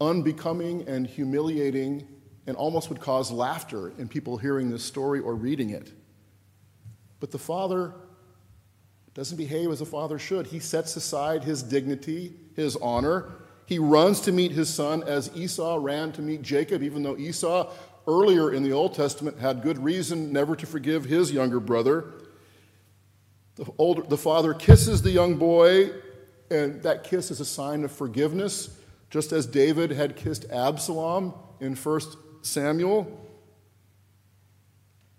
unbecoming 0.00 0.86
and 0.86 1.06
humiliating 1.06 2.06
and 2.46 2.56
almost 2.56 2.88
would 2.88 3.00
cause 3.00 3.30
laughter 3.30 3.92
in 3.98 4.08
people 4.08 4.36
hearing 4.36 4.70
this 4.70 4.84
story 4.84 5.20
or 5.20 5.34
reading 5.34 5.70
it. 5.70 5.92
But 7.20 7.30
the 7.30 7.38
father 7.38 7.94
doesn't 9.14 9.36
behave 9.36 9.70
as 9.70 9.80
a 9.80 9.86
father 9.86 10.18
should. 10.18 10.48
He 10.48 10.58
sets 10.58 10.96
aside 10.96 11.44
his 11.44 11.62
dignity, 11.62 12.34
his 12.56 12.76
honor. 12.76 13.32
He 13.66 13.78
runs 13.78 14.20
to 14.22 14.32
meet 14.32 14.52
his 14.52 14.68
son 14.68 15.02
as 15.04 15.30
Esau 15.34 15.78
ran 15.80 16.12
to 16.12 16.22
meet 16.22 16.42
Jacob, 16.42 16.82
even 16.82 17.02
though 17.02 17.16
Esau 17.16 17.72
earlier 18.06 18.52
in 18.52 18.62
the 18.62 18.72
Old 18.72 18.94
Testament 18.94 19.38
had 19.38 19.62
good 19.62 19.82
reason 19.82 20.32
never 20.32 20.54
to 20.56 20.66
forgive 20.66 21.04
his 21.04 21.32
younger 21.32 21.60
brother. 21.60 22.12
The, 23.54 23.66
older, 23.78 24.02
the 24.02 24.18
father 24.18 24.52
kisses 24.52 25.00
the 25.00 25.10
young 25.10 25.36
boy 25.36 25.90
and 26.50 26.82
that 26.82 27.04
kiss 27.04 27.30
is 27.30 27.40
a 27.40 27.44
sign 27.44 27.84
of 27.84 27.92
forgiveness, 27.92 28.76
just 29.10 29.32
as 29.32 29.46
David 29.46 29.90
had 29.92 30.16
kissed 30.16 30.44
Absalom 30.50 31.34
in 31.60 31.74
1 31.74 32.00
Samuel. 32.44 33.20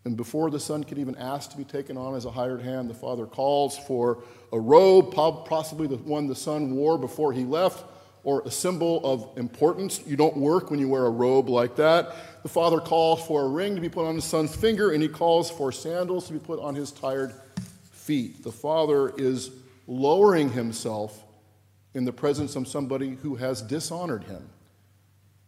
And 0.06 0.16
before 0.16 0.52
the 0.52 0.60
son 0.60 0.84
could 0.84 1.00
even 1.00 1.16
ask 1.16 1.50
to 1.52 1.58
be 1.58 1.64
taken 1.64 1.98
on 1.98 2.16
as 2.16 2.26
a 2.26 2.32
hired 2.32 2.62
hand, 2.62 2.90
the 2.90 2.94
father 2.94 3.26
calls 3.26 3.78
for 3.78 4.24
a 4.54 4.60
robe, 4.60 5.14
possibly 5.14 5.88
the 5.88 5.98
one 5.98 6.28
the 6.28 6.36
son 6.36 6.76
wore 6.76 6.98
before 6.98 7.34
he 7.34 7.44
left, 7.44 7.84
or 8.24 8.44
a 8.46 8.52
symbol 8.52 9.02
of 9.04 9.38
importance. 9.38 10.02
You 10.06 10.16
don't 10.16 10.38
work 10.38 10.70
when 10.70 10.80
you 10.80 10.88
wear 10.90 11.06
a 11.06 11.10
robe 11.10 11.50
like 11.50 11.76
that. 11.78 12.44
The 12.44 12.50
father 12.50 12.80
calls 12.80 13.26
for 13.26 13.44
a 13.44 13.48
ring 13.48 13.74
to 13.76 13.82
be 13.82 13.90
put 13.90 14.06
on 14.06 14.14
his 14.14 14.26
son's 14.26 14.56
finger, 14.56 14.92
and 14.92 15.02
he 15.02 15.10
calls 15.10 15.50
for 15.50 15.72
sandals 15.72 16.28
to 16.28 16.34
be 16.34 16.40
put 16.40 16.60
on 16.60 16.76
his 16.76 16.92
tired 16.92 17.34
feet. 17.92 18.44
The 18.44 18.52
father 18.52 19.10
is 19.18 19.50
lowering 19.88 20.52
himself 20.52 21.24
in 21.96 22.06
the 22.06 22.14
presence 22.14 22.56
of 22.56 22.68
somebody 22.68 23.16
who 23.16 23.36
has 23.36 23.64
dishonored 23.64 24.26
him. 24.26 24.50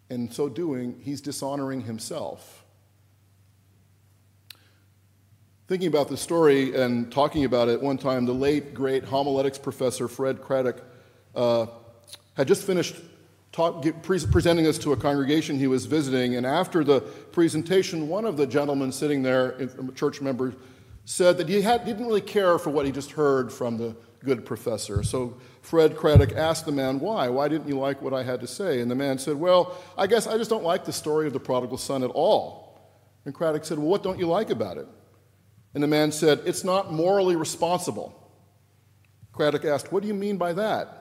In 0.09 0.31
so 0.31 0.47
doing, 0.47 0.99
he's 1.03 1.21
dishonoring 1.21 1.81
himself. 1.81 2.63
Thinking 5.67 5.89
about 5.89 6.07
the 6.07 6.15
story 6.15 6.75
and 6.75 7.11
talking 7.11 7.43
about 7.43 7.67
it 7.67 7.81
one 7.81 7.97
time, 7.97 8.25
the 8.25 8.33
late, 8.33 8.73
great 8.73 9.03
homiletics 9.03 9.57
professor 9.57 10.07
Fred 10.07 10.41
Craddock 10.41 10.81
uh, 11.35 11.65
had 12.35 12.47
just 12.47 12.63
finished 12.63 12.95
talk, 13.51 13.85
pre- 14.01 14.25
presenting 14.31 14.65
us 14.65 14.77
to 14.77 14.93
a 14.93 14.97
congregation 14.97 15.59
he 15.59 15.67
was 15.67 15.85
visiting, 15.85 16.35
and 16.35 16.45
after 16.45 16.85
the 16.85 17.01
presentation, 17.01 18.07
one 18.07 18.23
of 18.23 18.37
the 18.37 18.47
gentlemen 18.47 18.93
sitting 18.93 19.23
there, 19.23 19.51
a 19.51 19.91
church 19.93 20.21
member, 20.21 20.53
said 21.03 21.37
that 21.37 21.49
he 21.49 21.61
had, 21.61 21.83
didn't 21.83 22.05
really 22.05 22.21
care 22.21 22.57
for 22.57 22.69
what 22.69 22.85
he 22.85 22.91
just 22.91 23.11
heard 23.11 23.51
from 23.51 23.77
the 23.77 23.95
good 24.19 24.45
professor. 24.45 25.03
So 25.03 25.37
Fred 25.61 25.95
Craddock 25.95 26.33
asked 26.33 26.65
the 26.65 26.71
man, 26.71 26.99
Why? 26.99 27.29
Why 27.29 27.47
didn't 27.47 27.67
you 27.67 27.77
like 27.79 28.01
what 28.01 28.13
I 28.13 28.23
had 28.23 28.41
to 28.41 28.47
say? 28.47 28.81
And 28.81 28.89
the 28.89 28.95
man 28.95 29.17
said, 29.17 29.35
Well, 29.35 29.77
I 29.97 30.07
guess 30.07 30.27
I 30.27 30.37
just 30.37 30.49
don't 30.49 30.63
like 30.63 30.85
the 30.85 30.93
story 30.93 31.27
of 31.27 31.33
the 31.33 31.39
prodigal 31.39 31.77
son 31.77 32.03
at 32.03 32.11
all. 32.11 32.79
And 33.25 33.33
Craddock 33.33 33.65
said, 33.65 33.77
Well, 33.77 33.87
what 33.87 34.03
don't 34.03 34.19
you 34.19 34.27
like 34.27 34.49
about 34.49 34.77
it? 34.77 34.87
And 35.73 35.83
the 35.83 35.87
man 35.87 36.11
said, 36.11 36.41
It's 36.45 36.63
not 36.63 36.91
morally 36.91 37.35
responsible. 37.35 38.13
Craddock 39.33 39.65
asked, 39.65 39.91
What 39.91 40.01
do 40.01 40.07
you 40.07 40.13
mean 40.13 40.37
by 40.37 40.53
that? 40.53 40.97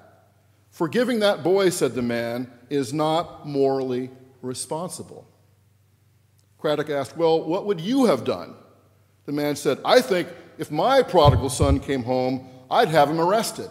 Forgiving 0.70 1.20
that 1.20 1.42
boy, 1.42 1.70
said 1.70 1.94
the 1.94 2.02
man, 2.02 2.50
is 2.68 2.92
not 2.92 3.46
morally 3.46 4.10
responsible. 4.42 5.26
Craddock 6.58 6.90
asked, 6.90 7.16
Well, 7.16 7.44
what 7.44 7.66
would 7.66 7.80
you 7.80 8.06
have 8.06 8.24
done? 8.24 8.54
The 9.24 9.32
man 9.32 9.56
said, 9.56 9.78
I 9.84 10.00
think 10.00 10.28
if 10.58 10.70
my 10.70 11.02
prodigal 11.02 11.50
son 11.50 11.80
came 11.80 12.02
home, 12.02 12.48
I'd 12.70 12.88
have 12.88 13.10
him 13.10 13.20
arrested. 13.20 13.70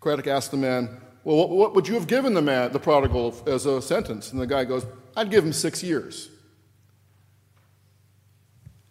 Craddock 0.00 0.26
asked 0.26 0.50
the 0.50 0.56
man, 0.56 1.00
Well, 1.24 1.48
what 1.48 1.74
would 1.74 1.88
you 1.88 1.94
have 1.94 2.06
given 2.06 2.34
the 2.34 2.42
man, 2.42 2.72
the 2.72 2.78
prodigal, 2.78 3.34
as 3.46 3.66
a 3.66 3.82
sentence? 3.82 4.32
And 4.32 4.40
the 4.40 4.46
guy 4.46 4.64
goes, 4.64 4.86
I'd 5.16 5.30
give 5.30 5.44
him 5.44 5.52
six 5.52 5.82
years. 5.82 6.30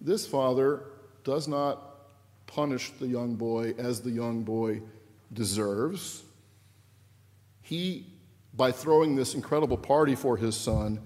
This 0.02 0.28
father 0.28 0.84
does 1.24 1.48
not 1.48 1.84
punish 2.46 2.92
the 3.00 3.08
young 3.08 3.36
boy 3.36 3.74
as 3.78 4.02
the 4.02 4.12
young 4.12 4.44
boy 4.44 4.82
deserves. 5.34 6.24
He, 7.62 8.06
by 8.54 8.72
throwing 8.72 9.16
this 9.16 9.36
incredible 9.36 9.78
party 9.78 10.16
for 10.16 10.38
his 10.38 10.56
son, 10.56 11.00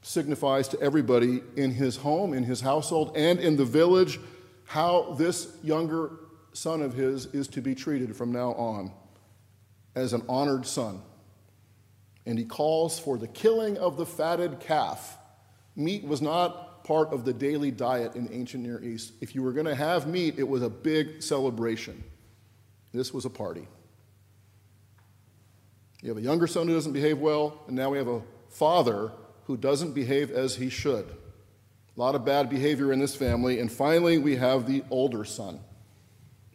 signifies 0.00 0.68
to 0.68 0.80
everybody 0.80 1.42
in 1.56 1.70
his 1.72 1.96
home, 1.96 2.32
in 2.32 2.44
his 2.44 2.60
household, 2.60 3.12
and 3.16 3.38
in 3.38 3.56
the 3.56 3.64
village 3.64 4.18
how 4.72 5.12
this 5.18 5.54
younger 5.62 6.12
son 6.54 6.80
of 6.80 6.94
his 6.94 7.26
is 7.26 7.46
to 7.46 7.60
be 7.60 7.74
treated 7.74 8.16
from 8.16 8.32
now 8.32 8.52
on 8.52 8.90
as 9.94 10.14
an 10.14 10.22
honored 10.30 10.64
son. 10.64 11.02
And 12.24 12.38
he 12.38 12.46
calls 12.46 12.98
for 12.98 13.18
the 13.18 13.28
killing 13.28 13.76
of 13.76 13.98
the 13.98 14.06
fatted 14.06 14.60
calf. 14.60 15.18
Meat 15.76 16.04
was 16.04 16.22
not 16.22 16.84
part 16.84 17.12
of 17.12 17.26
the 17.26 17.34
daily 17.34 17.70
diet 17.70 18.16
in 18.16 18.32
ancient 18.32 18.62
Near 18.62 18.82
East. 18.82 19.12
If 19.20 19.34
you 19.34 19.42
were 19.42 19.52
going 19.52 19.66
to 19.66 19.74
have 19.74 20.06
meat, 20.06 20.38
it 20.38 20.48
was 20.48 20.62
a 20.62 20.70
big 20.70 21.22
celebration. 21.22 22.02
This 22.94 23.12
was 23.12 23.26
a 23.26 23.30
party. 23.30 23.68
You 26.00 26.08
have 26.08 26.16
a 26.16 26.22
younger 26.22 26.46
son 26.46 26.66
who 26.66 26.72
doesn't 26.72 26.92
behave 26.92 27.18
well, 27.18 27.60
and 27.66 27.76
now 27.76 27.90
we 27.90 27.98
have 27.98 28.08
a 28.08 28.22
father 28.48 29.12
who 29.44 29.58
doesn't 29.58 29.92
behave 29.92 30.30
as 30.30 30.56
he 30.56 30.70
should. 30.70 31.14
A 31.96 32.00
lot 32.00 32.14
of 32.14 32.24
bad 32.24 32.48
behavior 32.48 32.92
in 32.92 32.98
this 32.98 33.14
family. 33.14 33.60
And 33.60 33.70
finally, 33.70 34.18
we 34.18 34.36
have 34.36 34.66
the 34.66 34.82
older 34.90 35.24
son 35.24 35.60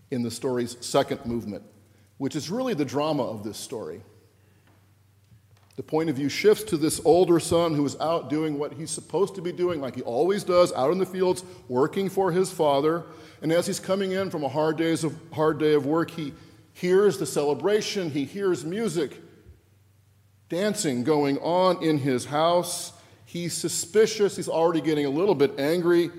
in 0.10 0.24
the 0.24 0.32
story's 0.32 0.78
second 0.86 1.26
movement, 1.26 1.64
which 2.18 2.36
is 2.36 2.50
really 2.50 2.74
the 2.74 2.86
drama 2.86 3.24
of 3.24 3.44
this 3.44 3.58
story. 3.58 4.02
The 5.76 5.84
point 5.84 6.10
of 6.10 6.16
view 6.16 6.28
shifts 6.28 6.64
to 6.66 6.78
this 6.78 7.00
older 7.06 7.40
son 7.40 7.76
who 7.76 7.86
is 7.86 7.96
out 8.00 8.32
doing 8.32 8.58
what 8.58 8.74
he's 8.74 8.90
supposed 8.90 9.36
to 9.36 9.42
be 9.42 9.52
doing, 9.52 9.80
like 9.80 9.96
he 9.96 10.02
always 10.02 10.44
does, 10.44 10.74
out 10.74 10.92
in 10.92 10.98
the 10.98 11.06
fields, 11.06 11.44
working 11.68 12.10
for 12.10 12.32
his 12.32 12.52
father. 12.52 13.04
And 13.44 13.52
as 13.52 13.68
he's 13.68 13.80
coming 13.80 14.14
in 14.14 14.32
from 14.32 14.44
a 14.44 14.50
hard, 14.50 14.78
days 14.78 15.04
of, 15.04 15.16
hard 15.32 15.60
day 15.60 15.76
of 15.76 15.86
work, 15.86 16.10
he 16.10 16.34
hears 16.74 17.20
the 17.20 17.28
celebration, 17.28 18.10
he 18.10 18.26
hears 18.26 18.66
music, 18.66 19.22
dancing 20.50 21.04
going 21.04 21.38
on 21.40 21.84
in 21.84 22.00
his 22.00 22.26
house. 22.26 22.94
He's 23.28 23.54
suspicious, 23.54 24.38
he's 24.38 24.48
already 24.48 24.80
getting 24.80 25.06
a 25.06 25.10
little 25.10 25.36
bit 25.36 25.60
angry. 25.60 26.10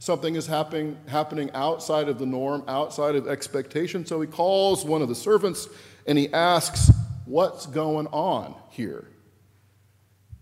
Something 0.00 0.34
is 0.34 0.48
happening, 0.48 0.98
happening 1.06 1.48
outside 1.54 2.08
of 2.08 2.18
the 2.18 2.26
norm, 2.26 2.64
outside 2.66 3.14
of 3.14 3.28
expectation. 3.28 4.04
So 4.04 4.20
he 4.20 4.26
calls 4.26 4.84
one 4.84 5.00
of 5.00 5.08
the 5.08 5.14
servants 5.14 5.68
and 6.08 6.18
he 6.18 6.32
asks, 6.32 6.90
What's 7.24 7.66
going 7.66 8.08
on 8.08 8.56
here? 8.70 9.06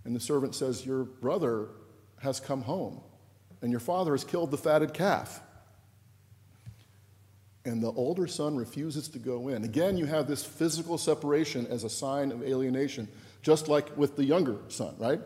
And 0.07 0.17
the 0.17 0.21
servant 0.21 0.55
says, 0.55 0.87
Your 0.87 1.05
brother 1.05 1.69
has 2.23 2.41
come 2.41 2.63
home, 2.63 3.03
and 3.61 3.71
your 3.71 3.81
father 3.81 4.13
has 4.13 4.25
killed 4.25 4.51
the 4.51 4.57
fatted 4.57 4.95
calf. 4.95 5.43
And 7.67 7.83
the 7.83 7.93
older 7.93 8.27
son 8.27 8.57
refuses 8.57 9.09
to 9.09 9.19
go 9.19 9.49
in. 9.49 9.63
Again, 9.63 9.99
you 9.99 10.07
have 10.07 10.27
this 10.27 10.43
physical 10.43 10.97
separation 10.97 11.67
as 11.67 11.85
a 11.85 11.91
sign 11.91 12.33
of 12.33 12.43
alienation, 12.43 13.09
just 13.43 13.69
like 13.69 13.95
with 13.95 14.17
the 14.17 14.25
younger 14.25 14.57
son, 14.69 14.95
right? 14.99 15.21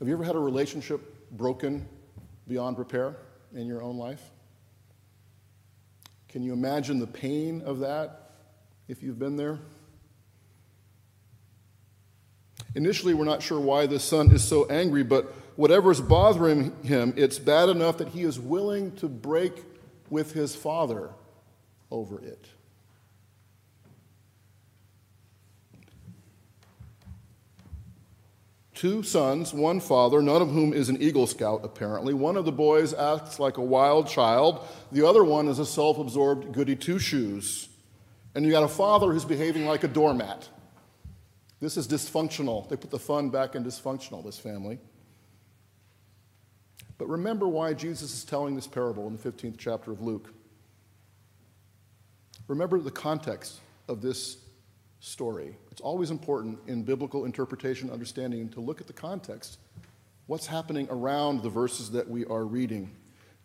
Have 0.00 0.08
you 0.08 0.14
ever 0.14 0.24
had 0.24 0.34
a 0.34 0.40
relationship 0.40 1.30
broken 1.30 1.86
beyond 2.48 2.78
repair 2.78 3.16
in 3.54 3.66
your 3.66 3.82
own 3.82 3.98
life? 3.98 4.22
Can 6.30 6.42
you 6.42 6.54
imagine 6.54 6.98
the 6.98 7.06
pain 7.06 7.60
of 7.60 7.80
that 7.80 8.30
if 8.88 9.02
you've 9.02 9.18
been 9.18 9.36
there? 9.36 9.58
Initially, 12.74 13.12
we're 13.12 13.26
not 13.26 13.42
sure 13.42 13.60
why 13.60 13.86
this 13.86 14.02
son 14.02 14.30
is 14.30 14.42
so 14.42 14.66
angry, 14.68 15.02
but 15.02 15.34
whatever 15.56 15.90
is 15.90 16.00
bothering 16.00 16.82
him, 16.82 17.12
it's 17.18 17.38
bad 17.38 17.68
enough 17.68 17.98
that 17.98 18.08
he 18.08 18.22
is 18.22 18.40
willing 18.40 18.96
to 18.96 19.08
break 19.08 19.62
with 20.08 20.32
his 20.32 20.56
father 20.56 21.10
over 21.90 22.18
it. 22.20 22.46
Two 28.80 29.02
sons, 29.02 29.52
one 29.52 29.78
father, 29.78 30.22
none 30.22 30.40
of 30.40 30.48
whom 30.48 30.72
is 30.72 30.88
an 30.88 31.02
Eagle 31.02 31.26
Scout, 31.26 31.60
apparently. 31.64 32.14
One 32.14 32.38
of 32.38 32.46
the 32.46 32.50
boys 32.50 32.94
acts 32.94 33.38
like 33.38 33.58
a 33.58 33.62
wild 33.62 34.08
child, 34.08 34.66
the 34.90 35.06
other 35.06 35.22
one 35.22 35.48
is 35.48 35.58
a 35.58 35.66
self 35.66 35.98
absorbed 35.98 36.54
goody 36.54 36.76
two 36.76 36.98
shoes. 36.98 37.68
And 38.34 38.42
you 38.42 38.50
got 38.50 38.62
a 38.62 38.68
father 38.68 39.12
who's 39.12 39.26
behaving 39.26 39.66
like 39.66 39.84
a 39.84 39.86
doormat. 39.86 40.48
This 41.60 41.76
is 41.76 41.86
dysfunctional. 41.86 42.66
They 42.70 42.76
put 42.76 42.90
the 42.90 42.98
fun 42.98 43.28
back 43.28 43.54
in 43.54 43.64
dysfunctional, 43.64 44.24
this 44.24 44.38
family. 44.38 44.78
But 46.96 47.06
remember 47.10 47.46
why 47.46 47.74
Jesus 47.74 48.14
is 48.14 48.24
telling 48.24 48.56
this 48.56 48.66
parable 48.66 49.06
in 49.08 49.14
the 49.14 49.30
15th 49.30 49.58
chapter 49.58 49.92
of 49.92 50.00
Luke. 50.00 50.32
Remember 52.48 52.80
the 52.80 52.90
context 52.90 53.60
of 53.88 54.00
this 54.00 54.38
story. 55.00 55.58
It's 55.80 55.86
always 55.86 56.10
important 56.10 56.58
in 56.66 56.82
biblical 56.82 57.24
interpretation 57.24 57.90
understanding 57.90 58.50
to 58.50 58.60
look 58.60 58.82
at 58.82 58.86
the 58.86 58.92
context. 58.92 59.58
What's 60.26 60.46
happening 60.46 60.86
around 60.90 61.42
the 61.42 61.48
verses 61.48 61.92
that 61.92 62.06
we 62.06 62.26
are 62.26 62.44
reading? 62.44 62.94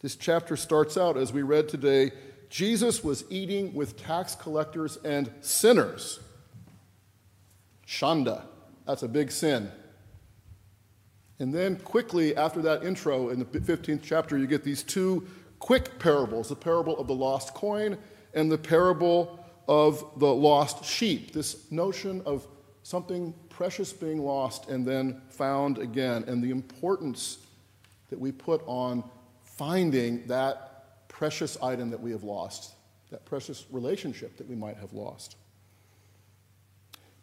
This 0.01 0.17
chapter 0.17 0.57
starts 0.57 0.97
out, 0.97 1.15
as 1.15 1.31
we 1.31 1.43
read 1.43 1.69
today, 1.69 2.11
Jesus 2.49 3.05
was 3.05 3.23
eating 3.29 3.73
with 3.73 3.95
tax 3.95 4.35
collectors 4.35 4.97
and 4.97 5.31
sinners. 5.39 6.19
Shanda, 7.87 8.41
that's 8.85 9.03
a 9.03 9.07
big 9.07 9.31
sin. 9.31 9.71
And 11.39 11.53
then 11.53 11.77
quickly 11.77 12.35
after 12.35 12.61
that 12.63 12.83
intro 12.83 13.29
in 13.29 13.39
the 13.39 13.45
15th 13.45 14.01
chapter, 14.03 14.37
you 14.37 14.45
get 14.45 14.65
these 14.65 14.83
two 14.83 15.25
quick 15.59 15.99
parables 15.99 16.49
the 16.49 16.55
parable 16.57 16.99
of 16.99 17.07
the 17.07 17.15
lost 17.15 17.53
coin 17.53 17.97
and 18.33 18.51
the 18.51 18.57
parable 18.57 19.39
of 19.67 20.03
the 20.17 20.33
lost 20.33 20.85
sheep. 20.85 21.33
This 21.33 21.71
notion 21.71 22.21
of 22.25 22.47
something 22.83 23.33
precious 23.49 23.91
being 23.93 24.19
lost 24.19 24.69
and 24.69 24.85
then 24.85 25.21
found 25.29 25.77
again, 25.77 26.23
and 26.27 26.43
the 26.43 26.51
importance 26.51 27.39
that 28.09 28.19
we 28.19 28.31
put 28.31 28.61
on 28.67 29.03
finding 29.43 30.25
that 30.27 31.07
precious 31.07 31.57
item 31.61 31.89
that 31.89 31.99
we 31.99 32.11
have 32.11 32.23
lost, 32.23 32.73
that 33.09 33.25
precious 33.25 33.65
relationship 33.71 34.37
that 34.37 34.47
we 34.47 34.55
might 34.55 34.77
have 34.77 34.93
lost. 34.93 35.37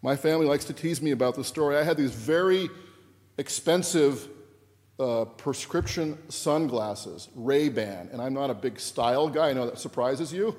My 0.01 0.17
family 0.17 0.47
likes 0.47 0.65
to 0.65 0.73
tease 0.73 1.01
me 1.01 1.13
about 1.13 1.37
this 1.37 1.47
story. 1.47 1.77
I 1.77 1.85
had 1.85 1.97
these 1.97 2.13
very 2.13 2.69
expensive 3.39 4.29
uh, 4.99 5.27
prescription 5.27 6.19
sunglasses, 6.29 7.29
Ray-Ban, 7.35 8.09
and 8.13 8.21
I'm 8.21 8.35
not 8.35 8.51
a 8.51 8.55
big 8.55 8.81
style 8.81 9.29
guy. 9.29 9.51
I 9.51 9.53
know 9.53 9.67
that 9.67 9.79
surprises 9.79 10.33
you. 10.33 10.57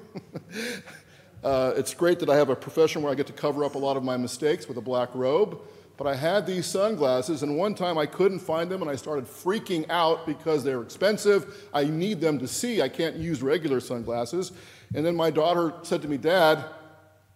uh, 1.43 1.73
it's 1.75 1.93
great 1.93 2.19
that 2.19 2.29
I 2.29 2.35
have 2.35 2.49
a 2.49 2.55
profession 2.55 3.01
where 3.01 3.11
I 3.11 3.15
get 3.15 3.27
to 3.27 3.33
cover 3.33 3.63
up 3.63 3.75
a 3.75 3.77
lot 3.77 3.97
of 3.97 4.03
my 4.03 4.17
mistakes 4.17 4.67
with 4.67 4.77
a 4.77 4.81
black 4.81 5.09
robe. 5.13 5.59
But 5.95 6.07
I 6.07 6.15
had 6.15 6.47
these 6.47 6.65
sunglasses, 6.65 7.43
and 7.43 7.55
one 7.55 7.75
time 7.75 7.99
I 7.99 8.07
couldn't 8.07 8.39
find 8.39 8.69
them, 8.69 8.81
and 8.81 8.89
I 8.89 8.95
started 8.95 9.25
freaking 9.25 9.87
out 9.89 10.25
because 10.25 10.63
they're 10.63 10.81
expensive. 10.81 11.67
I 11.71 11.83
need 11.83 12.19
them 12.19 12.39
to 12.39 12.47
see. 12.47 12.81
I 12.81 12.89
can't 12.89 13.15
use 13.15 13.43
regular 13.43 13.79
sunglasses. 13.79 14.53
And 14.95 15.05
then 15.05 15.15
my 15.15 15.29
daughter 15.29 15.73
said 15.83 16.01
to 16.01 16.07
me, 16.07 16.17
Dad, 16.17 16.65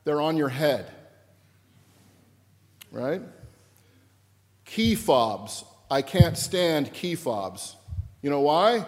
they're 0.06 0.22
on 0.22 0.38
your 0.38 0.50
head. 0.50 0.91
Right? 2.91 3.22
Key 4.65 4.96
fobs. 4.96 5.63
I 5.91 6.02
can't 6.02 6.38
stand 6.38 6.91
key 6.93 7.15
fobs. 7.15 7.76
You 8.24 8.32
know 8.32 8.41
why? 8.41 8.86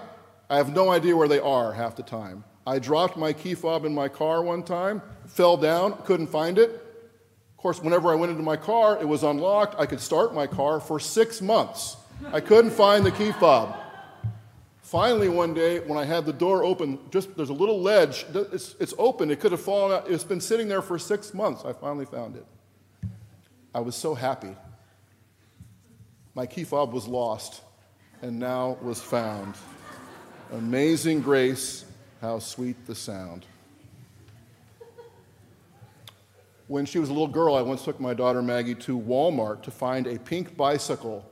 I 0.49 0.57
have 0.57 0.73
no 0.73 0.89
idea 0.89 1.15
where 1.15 1.27
they 1.27 1.39
are 1.39 1.73
half 1.73 1.95
the 1.95 2.03
time. 2.03 2.43
I 2.69 2.77
dropped 2.77 3.17
my 3.17 3.33
key 3.33 3.55
fob 3.55 3.83
in 3.83 3.95
my 3.95 4.07
car 4.07 4.43
one 4.43 4.61
time, 4.61 5.01
fell 5.25 5.57
down, 5.57 5.97
couldn't 6.03 6.27
find 6.27 6.59
it. 6.59 6.69
Of 6.69 7.57
course, 7.57 7.81
whenever 7.81 8.11
I 8.11 8.15
went 8.15 8.29
into 8.31 8.43
my 8.43 8.57
car, 8.57 8.95
it 9.01 9.07
was 9.07 9.23
unlocked. 9.23 9.73
I 9.79 9.87
could 9.87 9.99
start 9.99 10.35
my 10.35 10.45
car 10.45 10.79
for 10.79 10.99
six 10.99 11.41
months. 11.41 11.97
I 12.31 12.39
couldn't 12.41 12.69
find 12.69 13.03
the 13.03 13.11
key 13.11 13.31
fob. 13.31 13.75
Finally, 14.83 15.29
one 15.29 15.55
day, 15.55 15.79
when 15.79 15.97
I 15.97 16.05
had 16.05 16.27
the 16.27 16.33
door 16.33 16.63
open, 16.63 16.99
just 17.09 17.35
there's 17.35 17.49
a 17.49 17.53
little 17.53 17.81
ledge. 17.81 18.27
It's, 18.35 18.75
it's 18.79 18.93
open. 18.99 19.31
It 19.31 19.39
could 19.39 19.51
have 19.51 19.61
fallen 19.61 19.91
out. 19.91 20.07
It's 20.07 20.23
been 20.23 20.39
sitting 20.39 20.67
there 20.67 20.83
for 20.83 20.99
six 20.99 21.33
months. 21.33 21.65
I 21.65 21.73
finally 21.73 22.05
found 22.05 22.35
it. 22.35 22.45
I 23.73 23.79
was 23.79 23.95
so 23.95 24.13
happy. 24.13 24.55
My 26.35 26.45
key 26.45 26.65
fob 26.65 26.93
was 26.93 27.07
lost 27.07 27.61
and 28.21 28.37
now 28.37 28.77
was 28.83 29.01
found. 29.01 29.55
Amazing 30.53 31.21
grace, 31.21 31.85
how 32.21 32.39
sweet 32.39 32.85
the 32.85 32.95
sound. 32.95 33.45
When 36.67 36.85
she 36.85 36.99
was 36.99 37.09
a 37.09 37.13
little 37.13 37.27
girl, 37.27 37.55
I 37.55 37.61
once 37.61 37.83
took 37.83 37.99
my 37.99 38.13
daughter 38.13 38.41
Maggie 38.41 38.75
to 38.75 38.99
Walmart 38.99 39.63
to 39.63 39.71
find 39.71 40.05
a 40.05 40.19
pink 40.19 40.55
bicycle 40.55 41.25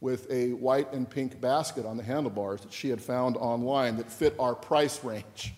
with 0.00 0.30
a 0.30 0.52
white 0.54 0.92
and 0.92 1.08
pink 1.08 1.40
basket 1.40 1.86
on 1.86 1.96
the 1.96 2.02
handlebars 2.02 2.60
that 2.62 2.72
she 2.72 2.88
had 2.88 3.00
found 3.00 3.36
online 3.36 3.96
that 3.96 4.10
fit 4.10 4.34
our 4.38 4.54
price 4.54 5.04
range. 5.04 5.54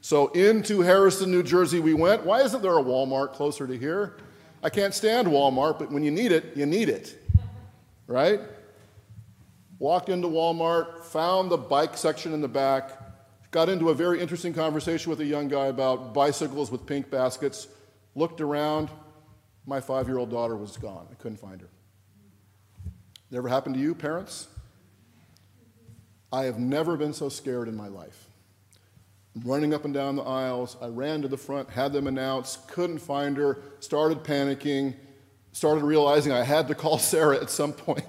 So 0.00 0.28
into 0.28 0.82
Harrison, 0.82 1.30
New 1.30 1.42
Jersey, 1.42 1.80
we 1.80 1.94
went. 1.94 2.24
Why 2.24 2.42
isn't 2.42 2.62
there 2.62 2.78
a 2.78 2.82
Walmart 2.82 3.32
closer 3.32 3.66
to 3.66 3.76
here? 3.76 4.18
I 4.62 4.70
can't 4.70 4.94
stand 4.94 5.26
Walmart, 5.26 5.78
but 5.78 5.90
when 5.90 6.04
you 6.04 6.10
need 6.10 6.32
it, 6.32 6.56
you 6.56 6.66
need 6.66 6.88
it 6.88 7.18
right? 8.06 8.40
Walked 9.78 10.08
into 10.08 10.28
Walmart, 10.28 11.04
found 11.04 11.50
the 11.50 11.56
bike 11.56 11.96
section 11.96 12.32
in 12.32 12.40
the 12.40 12.48
back, 12.48 13.05
got 13.50 13.68
into 13.68 13.90
a 13.90 13.94
very 13.94 14.20
interesting 14.20 14.52
conversation 14.52 15.10
with 15.10 15.20
a 15.20 15.24
young 15.24 15.48
guy 15.48 15.66
about 15.66 16.12
bicycles 16.14 16.70
with 16.70 16.86
pink 16.86 17.10
baskets, 17.10 17.68
looked 18.14 18.40
around. 18.40 18.90
My 19.66 19.80
five 19.80 20.08
year 20.08 20.18
old 20.18 20.30
daughter 20.30 20.56
was 20.56 20.76
gone. 20.76 21.06
I 21.10 21.14
couldn't 21.14 21.38
find 21.38 21.60
her. 21.60 21.68
Never 23.30 23.48
happened 23.48 23.74
to 23.74 23.80
you, 23.80 23.94
parents? 23.94 24.48
I 26.32 26.44
have 26.44 26.58
never 26.58 26.96
been 26.96 27.12
so 27.12 27.28
scared 27.28 27.68
in 27.68 27.76
my 27.76 27.88
life. 27.88 28.24
running 29.44 29.74
up 29.74 29.84
and 29.84 29.92
down 29.92 30.16
the 30.16 30.22
aisles. 30.22 30.76
I 30.80 30.86
ran 30.86 31.20
to 31.22 31.28
the 31.28 31.36
front, 31.36 31.68
had 31.68 31.92
them 31.92 32.06
announce, 32.06 32.56
couldn't 32.68 32.98
find 32.98 33.36
her, 33.36 33.58
started 33.80 34.24
panicking, 34.24 34.94
started 35.52 35.84
realizing 35.84 36.32
I 36.32 36.42
had 36.42 36.68
to 36.68 36.74
call 36.74 36.98
Sarah 37.12 37.36
at 37.36 37.50
some 37.50 37.72
point 37.72 38.06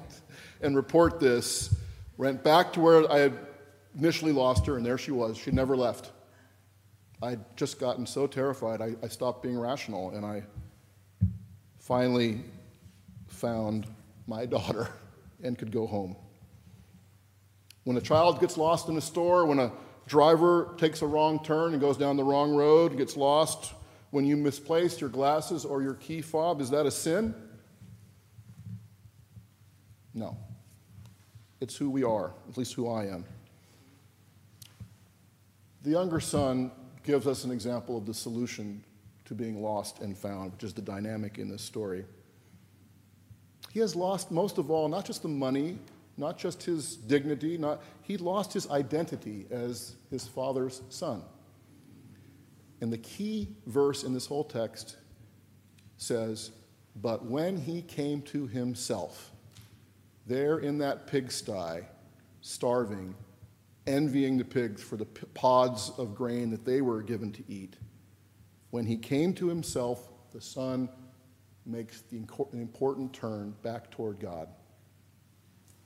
and 0.62 0.76
report 0.76 1.20
this. 1.20 1.76
Went 2.18 2.44
back 2.44 2.74
to 2.74 2.80
where 2.80 3.12
I 3.12 3.20
had 3.20 3.34
initially 3.98 4.32
lost 4.32 4.66
her, 4.68 4.78
and 4.78 4.86
there 4.86 4.98
she 4.98 5.12
was. 5.12 5.38
She 5.38 5.52
never 5.52 5.76
left. 5.76 6.12
I'd 7.22 7.40
just 7.58 7.80
gotten 7.80 8.06
so 8.06 8.28
terrified, 8.28 8.82
I, 8.82 8.96
I 9.02 9.08
stopped 9.08 9.42
being 9.42 9.58
rational, 9.58 10.12
and 10.12 10.26
I 10.26 10.44
finally 11.80 12.44
found 13.28 13.88
my 14.28 14.46
daughter 14.46 14.90
and 15.44 15.58
could 15.58 15.72
go 15.72 15.88
home. 15.88 16.16
When 17.86 17.98
a 17.98 18.02
child 18.02 18.40
gets 18.40 18.58
lost 18.58 18.90
in 18.90 18.98
a 18.98 19.02
store, 19.02 19.46
when 19.46 19.60
a 19.60 19.72
driver 20.08 20.76
takes 20.78 21.02
a 21.02 21.08
wrong 21.08 21.44
turn 21.44 21.72
and 21.74 21.82
goes 21.82 21.98
down 21.98 22.18
the 22.18 22.24
wrong 22.24 22.54
road, 22.54 22.92
and 22.92 23.00
gets 23.00 23.18
lost, 23.18 23.74
when 24.12 24.26
you 24.26 24.38
misplaced 24.38 25.02
your 25.02 25.10
glasses 25.10 25.66
or 25.66 25.82
your 25.82 25.96
key 25.96 26.22
fob, 26.22 26.62
is 26.62 26.70
that 26.70 26.86
a 26.86 26.92
sin? 26.92 27.34
No. 30.14 30.38
It's 31.60 31.76
who 31.76 31.90
we 31.90 32.04
are, 32.04 32.34
at 32.50 32.58
least 32.58 32.74
who 32.74 32.90
I 32.90 33.06
am. 33.06 33.26
The 35.88 35.94
younger 35.94 36.20
son 36.20 36.70
gives 37.04 37.28
us 37.28 37.46
an 37.46 37.52
example 37.52 37.98
of 37.98 38.06
the 38.06 38.14
solution 38.14 38.84
to 39.24 39.34
being 39.34 39.64
lost 39.64 40.02
and 40.02 40.18
found, 40.18 40.52
which 40.52 40.66
is 40.66 40.74
the 40.74 40.82
dynamic 40.82 41.38
in 41.38 41.48
this 41.48 41.62
story. 41.62 42.04
He 43.72 43.80
has 43.80 43.96
lost 43.96 44.30
most 44.30 44.58
of 44.58 44.70
all, 44.70 44.90
not 44.90 45.06
just 45.06 45.22
the 45.22 45.30
money 45.30 45.80
not 46.18 46.38
just 46.38 46.64
his 46.64 46.96
dignity, 46.96 47.58
not, 47.58 47.82
he 48.02 48.18
lost 48.18 48.52
his 48.52 48.70
identity 48.70 49.46
as 49.52 49.96
his 50.10 50.28
father's 50.28 50.82
son. 50.90 51.22
And 52.82 52.92
the 52.92 52.98
key 52.98 53.56
verse 53.68 54.04
in 54.04 54.14
this 54.14 54.26
whole 54.26 54.44
text 54.44 54.98
says, 55.98 56.52
But 56.96 57.26
when 57.26 57.56
he 57.56 57.84
came 57.84 58.22
to 58.24 58.48
himself, 58.48 59.32
there 60.26 60.58
in 60.58 60.80
that 60.80 61.08
pigsty, 61.08 61.86
starving, 62.42 63.16
envying 63.88 64.38
the 64.38 64.46
pigs 64.46 64.84
for 64.84 64.98
the 64.98 65.06
pods 65.06 65.92
of 65.98 66.14
grain 66.14 66.50
that 66.52 66.66
they 66.66 66.82
were 66.82 67.02
given 67.02 67.32
to 67.32 67.44
eat, 67.48 67.78
when 68.70 68.86
he 68.86 68.98
came 68.98 69.34
to 69.36 69.48
himself, 69.48 70.10
the 70.32 70.42
son 70.42 70.90
makes 71.66 72.02
the 72.02 72.18
important 72.18 73.14
turn 73.14 73.56
back 73.64 73.90
toward 73.90 74.20
God. 74.20 74.50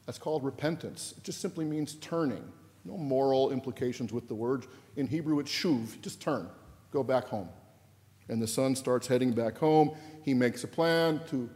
That's 0.05 0.17
called 0.17 0.43
repentance. 0.43 1.13
It 1.17 1.23
just 1.23 1.41
simply 1.41 1.63
means 1.63 1.93
turning. 1.95 2.43
No 2.83 2.97
moral 2.97 3.51
implications 3.51 4.11
with 4.11 4.27
the 4.27 4.33
word. 4.35 4.65
In 4.95 5.07
Hebrew, 5.07 5.39
it's 5.39 5.51
shuv, 5.51 6.01
just 6.01 6.19
turn, 6.19 6.49
go 6.91 7.03
back 7.03 7.25
home. 7.25 7.49
And 8.27 8.41
the 8.41 8.47
son 8.47 8.75
starts 8.75 9.07
heading 9.07 9.31
back 9.31 9.57
home. 9.57 9.95
He 10.23 10.33
makes 10.33 10.63
a 10.63 10.67
plan 10.67 11.21
to 11.29 11.49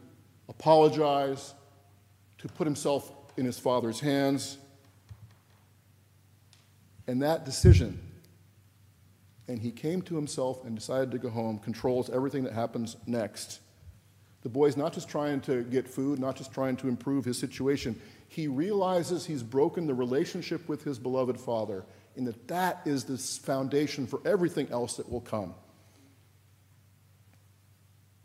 apologize, 0.48 1.54
to 2.38 2.48
put 2.48 2.66
himself 2.66 3.12
in 3.36 3.44
his 3.44 3.58
father's 3.58 3.98
hands. 3.98 4.58
And 7.06 7.22
that 7.22 7.44
decision, 7.44 8.00
and 9.48 9.60
he 9.60 9.70
came 9.70 10.02
to 10.02 10.16
himself 10.16 10.64
and 10.64 10.74
decided 10.74 11.10
to 11.12 11.18
go 11.18 11.30
home, 11.30 11.58
controls 11.58 12.10
everything 12.10 12.44
that 12.44 12.52
happens 12.52 12.96
next. 13.06 13.60
The 14.42 14.48
boy's 14.48 14.76
not 14.76 14.92
just 14.92 15.08
trying 15.08 15.40
to 15.42 15.62
get 15.64 15.88
food, 15.88 16.18
not 16.18 16.36
just 16.36 16.52
trying 16.52 16.76
to 16.78 16.88
improve 16.88 17.24
his 17.24 17.38
situation 17.38 18.00
he 18.28 18.48
realizes 18.48 19.24
he's 19.24 19.42
broken 19.42 19.86
the 19.86 19.94
relationship 19.94 20.68
with 20.68 20.84
his 20.84 20.98
beloved 20.98 21.38
Father, 21.38 21.84
and 22.16 22.26
that 22.26 22.48
that 22.48 22.82
is 22.84 23.04
the 23.04 23.18
foundation 23.18 24.06
for 24.06 24.20
everything 24.24 24.68
else 24.70 24.96
that 24.96 25.10
will 25.10 25.20
come. 25.20 25.54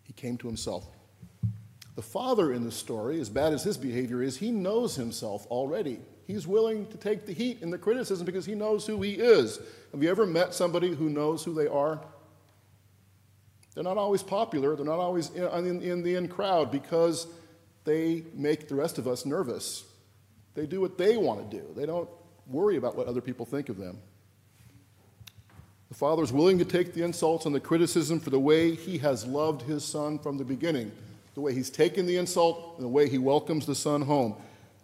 He 0.04 0.14
came 0.14 0.38
to 0.40 0.48
himself. 0.48 0.86
The 1.96 2.02
father 2.02 2.52
in 2.54 2.64
the 2.64 2.72
story, 2.72 3.20
as 3.20 3.30
bad 3.30 3.54
as 3.54 3.64
his 3.64 3.78
behavior 3.78 4.22
is, 4.22 4.38
he 4.38 4.52
knows 4.52 4.96
himself 4.96 5.46
already. 5.48 6.00
He's 6.32 6.48
willing 6.48 6.88
to 6.88 6.98
take 6.98 7.26
the 7.26 7.34
heat 7.34 7.62
and 7.62 7.74
the 7.74 7.78
criticism 7.78 8.26
because 8.26 8.46
he 8.46 8.56
knows 8.56 8.88
who 8.88 9.02
he 9.02 9.14
is. 9.14 9.60
Have 9.92 10.02
you 10.02 10.10
ever 10.10 10.26
met 10.26 10.54
somebody 10.54 10.96
who 10.96 11.10
knows 11.10 11.44
who 11.44 11.54
they 11.54 11.68
are? 11.68 12.00
They're 13.76 13.84
not 13.84 13.98
always 13.98 14.24
popular, 14.24 14.76
they're 14.76 14.86
not 14.86 15.00
always 15.00 15.30
in, 15.32 15.44
in, 15.66 15.82
in 15.82 16.04
the 16.04 16.16
in 16.16 16.30
crowd 16.30 16.72
because 16.72 17.28
they 17.84 18.24
make 18.34 18.70
the 18.70 18.76
rest 18.76 18.98
of 18.98 19.08
us 19.08 19.26
nervous. 19.26 19.84
They 20.54 20.66
do 20.66 20.80
what 20.80 20.98
they 20.98 21.18
want 21.18 21.50
to 21.50 21.58
do, 21.58 21.66
they 21.76 21.86
don't 21.86 22.10
worry 22.48 22.78
about 22.78 22.96
what 22.96 23.08
other 23.08 23.22
people 23.22 23.46
think 23.46 23.68
of 23.68 23.78
them. 23.78 23.98
The 25.90 25.96
Father 25.96 26.24
is 26.24 26.32
willing 26.32 26.58
to 26.60 26.66
take 26.66 26.94
the 26.94 27.04
insults 27.04 27.46
and 27.46 27.54
the 27.54 27.60
criticism 27.60 28.22
for 28.22 28.30
the 28.30 28.40
way 28.40 28.76
He 28.76 28.98
has 29.00 29.26
loved 29.26 29.64
His 29.64 29.84
Son 29.84 30.18
from 30.18 30.38
the 30.38 30.46
beginning, 30.46 30.94
the 31.34 31.42
way 31.42 31.54
He's 31.54 31.70
taken 31.70 32.06
the 32.06 32.16
insult 32.16 32.76
and 32.78 32.86
the 32.86 32.90
way 32.90 33.10
He 33.10 33.18
welcomes 33.18 33.66
the 33.66 33.76
Son 33.76 34.02
home. 34.02 34.36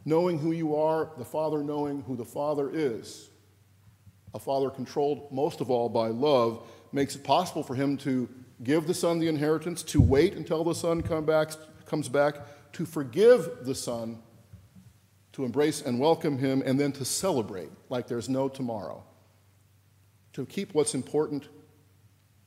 Knowing 0.07 0.39
who 0.39 0.53
you 0.53 0.73
are, 0.73 1.11
the 1.17 1.25
Father 1.25 1.61
knowing 1.61 2.01
who 2.03 2.15
the 2.15 2.23
Father 2.23 2.69
is. 2.71 3.29
A 4.33 4.39
Father 4.39 4.69
controlled 4.69 5.29
most 5.33 5.59
of 5.59 5.69
all 5.69 5.89
by 5.89 6.07
love 6.07 6.65
makes 6.93 7.17
it 7.17 7.25
possible 7.25 7.61
for 7.61 7.75
Him 7.75 7.97
to 7.97 8.29
give 8.63 8.87
the 8.87 8.93
Son 8.93 9.19
the 9.19 9.27
inheritance, 9.27 9.83
to 9.83 9.99
wait 9.99 10.35
until 10.35 10.63
the 10.63 10.73
Son 10.73 11.01
come 11.01 11.25
back, 11.25 11.51
comes 11.85 12.07
back, 12.07 12.35
to 12.71 12.85
forgive 12.85 13.65
the 13.65 13.75
Son 13.75 14.19
to 15.33 15.43
embrace 15.43 15.81
and 15.81 15.99
welcome 15.99 16.37
him, 16.37 16.63
and 16.65 16.79
then 16.79 16.91
to 16.93 17.03
celebrate 17.03 17.69
like 17.89 18.07
there's 18.07 18.29
no 18.29 18.47
tomorrow. 18.47 19.03
To 20.33 20.45
keep 20.45 20.73
what's 20.73 20.95
important 20.95 21.49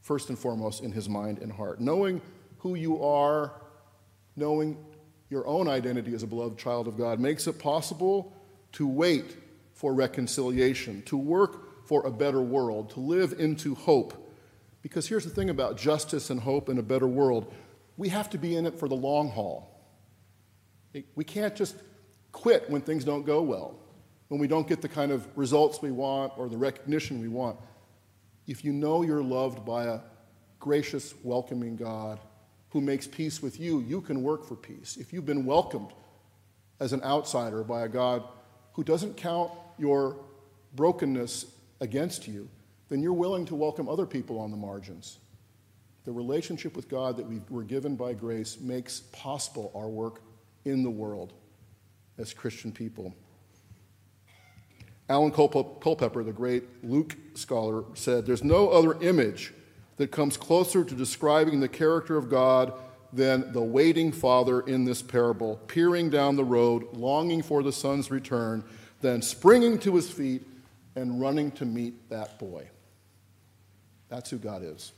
first 0.01 0.31
and 0.31 0.39
foremost 0.39 0.83
in 0.83 0.93
his 0.93 1.11
mind 1.11 1.41
and 1.41 1.53
heart. 1.53 1.79
Knowing 1.79 2.23
who 2.57 2.75
you 2.75 3.05
are, 3.05 3.61
knowing 4.35 4.83
your 5.31 5.47
own 5.47 5.69
identity 5.69 6.13
as 6.13 6.23
a 6.23 6.27
beloved 6.27 6.59
child 6.59 6.89
of 6.89 6.99
God, 6.99 7.21
makes 7.21 7.47
it 7.47 7.59
possible 7.59 8.37
to 8.73 8.87
wait 8.87 9.37
for 9.73 9.95
reconciliation, 9.95 11.03
to 11.07 11.17
work 11.17 11.87
for 11.87 12.05
a 12.05 12.11
better 12.11 12.43
world, 12.43 12.91
to 12.91 13.01
live 13.01 13.35
into 13.39 13.75
hope. 13.75 14.13
Because 14.83 15.09
here's 15.09 15.25
the 15.25 15.31
thing 15.31 15.49
about 15.49 15.79
justice 15.79 16.31
and 16.31 16.41
hope 16.41 16.69
in 16.69 16.79
a 16.79 16.83
better 16.83 17.07
world 17.07 17.53
we 17.97 18.09
have 18.09 18.31
to 18.31 18.39
be 18.39 18.57
in 18.57 18.65
it 18.65 18.79
for 18.79 18.89
the 18.89 18.97
long 18.97 19.29
haul. 19.29 19.79
We 21.15 21.23
can't 21.23 21.55
just 21.55 21.77
quit 22.33 22.71
when 22.71 22.81
things 22.81 23.05
don't 23.05 23.27
go 23.27 23.43
well, 23.43 23.79
when 24.29 24.41
we 24.41 24.49
don't 24.49 24.67
get 24.67 24.81
the 24.81 24.89
kind 24.89 25.13
of 25.13 25.29
results 25.37 25.83
we 25.83 25.91
want 25.91 26.33
or 26.39 26.49
the 26.49 26.57
recognition 26.57 27.21
we 27.21 27.29
want. 27.29 27.59
If 28.47 28.65
you 28.65 28.73
know 28.73 29.03
you're 29.03 29.23
loved 29.23 29.67
by 29.67 29.85
a 29.85 30.01
gracious, 30.59 31.13
welcoming 31.23 31.77
God 31.77 32.19
who 32.71 32.81
makes 32.81 33.07
peace 33.07 33.43
with 33.43 33.61
you, 33.61 33.81
you 33.81 34.01
can 34.01 34.23
work 34.23 34.47
for 34.47 34.57
peace. 34.57 34.97
If 34.97 35.13
you've 35.13 35.27
been 35.27 35.45
welcomed 35.45 35.93
as 36.79 36.93
an 36.93 37.03
outsider 37.03 37.63
by 37.63 37.83
a 37.83 37.89
God 37.89 38.25
who 38.73 38.85
doesn't 38.85 39.17
count 39.17 39.53
your 39.79 40.17
brokenness 40.75 41.47
against 41.81 42.29
you, 42.29 42.49
then 42.89 43.03
you're 43.03 43.13
willing 43.13 43.45
to 43.47 43.55
welcome 43.55 43.89
other 43.89 44.07
people 44.07 44.39
on 44.39 44.51
the 44.51 44.57
margins. 44.57 45.19
The 46.05 46.13
relationship 46.13 46.77
with 46.77 46.89
God 46.89 47.17
that 47.17 47.27
we 47.27 47.41
were 47.51 47.63
given 47.63 47.97
by 47.97 48.15
grace 48.15 48.59
makes 48.61 49.01
possible 49.13 49.71
our 49.75 49.89
work 49.89 50.23
in 50.65 50.83
the 50.83 50.91
world 50.91 51.33
as 52.19 52.33
Christian 52.33 52.73
people. 52.73 53.15
Alan 55.09 55.33
Culpepper, 55.33 56.23
the 56.23 56.33
great 56.33 56.65
Luke 56.85 57.17
scholar, 57.35 57.85
said, 57.95 58.27
There's 58.27 58.45
no 58.45 58.69
other 58.69 59.01
image 59.03 59.53
that 60.01 60.11
comes 60.11 60.39
closer 60.39 60.83
to 60.83 60.95
describing 60.95 61.61
the 61.61 61.69
character 61.69 62.17
of 62.17 62.31
God 62.31 62.73
than 63.13 63.53
the 63.53 63.61
waiting 63.61 64.13
father 64.13 64.63
in 64.63 64.87
this 64.87 65.03
parable, 65.03 65.57
peering 65.67 66.09
down 66.09 66.37
the 66.37 66.45
road, 66.45 66.87
longing 66.95 67.43
for 67.43 67.63
the 67.63 67.71
son's 67.71 68.11
return, 68.11 68.65
then 69.03 69.21
springing 69.21 69.79
to 69.81 69.95
his 69.95 70.11
feet 70.11 70.41
and 70.97 71.21
running 71.21 71.51
to 71.51 71.67
meet 71.67 72.09
that 72.09 72.39
boy. 72.39 72.67
That's 74.09 74.31
who 74.31 74.39
God 74.39 74.63
is. 74.63 74.93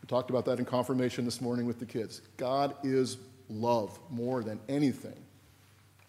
We 0.00 0.06
talked 0.06 0.30
about 0.30 0.44
that 0.44 0.60
in 0.60 0.64
confirmation 0.64 1.24
this 1.24 1.40
morning 1.40 1.66
with 1.66 1.80
the 1.80 1.86
kids. 1.86 2.20
God 2.36 2.76
is 2.84 3.16
love 3.50 3.98
more 4.08 4.44
than 4.44 4.60
anything. 4.68 5.20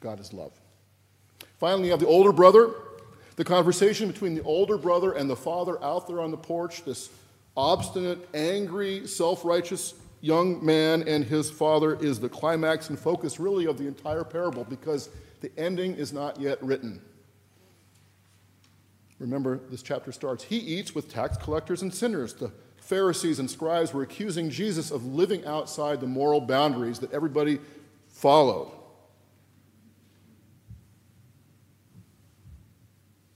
God 0.02 0.20
is 0.20 0.34
love. 0.34 0.52
Finally, 1.58 1.86
you 1.86 1.92
have 1.92 2.00
the 2.00 2.06
older 2.06 2.32
brother. 2.32 2.76
The 3.38 3.44
conversation 3.44 4.08
between 4.08 4.36
the 4.36 4.44
older 4.44 4.78
brother 4.78 5.14
and 5.14 5.28
the 5.28 5.36
father 5.36 5.84
out 5.84 6.08
there 6.08 6.22
on 6.22 6.30
the 6.30 6.38
porch, 6.38 6.86
this 6.86 7.10
obstinate, 7.58 8.28
angry, 8.34 9.08
self 9.08 9.46
righteous 9.46 9.94
young 10.22 10.64
man 10.66 11.04
and 11.08 11.24
his 11.24 11.52
father, 11.52 11.96
is 12.02 12.20
the 12.20 12.30
climax 12.30 12.90
and 12.90 12.98
focus, 12.98 13.40
really, 13.40 13.66
of 13.66 13.78
the 13.78 13.88
entire 13.88 14.24
parable 14.24 14.64
because 14.64 15.10
the 15.42 15.52
ending 15.58 15.96
is 15.96 16.12
not 16.12 16.40
yet 16.40 16.62
written. 16.64 17.02
Remember, 19.20 19.60
this 19.70 19.82
chapter 19.82 20.12
starts 20.12 20.44
He 20.44 20.58
eats 20.58 20.94
with 20.94 21.12
tax 21.12 21.38
collectors 21.38 21.82
and 21.82 21.94
sinners. 21.94 22.34
The 22.34 22.52
Pharisees 22.78 23.40
and 23.40 23.50
scribes 23.50 23.94
were 23.94 24.04
accusing 24.04 24.50
Jesus 24.50 24.92
of 24.92 25.06
living 25.06 25.46
outside 25.46 26.02
the 26.02 26.08
moral 26.08 26.42
boundaries 26.42 27.00
that 27.00 27.12
everybody 27.14 27.60
followed. 28.10 28.72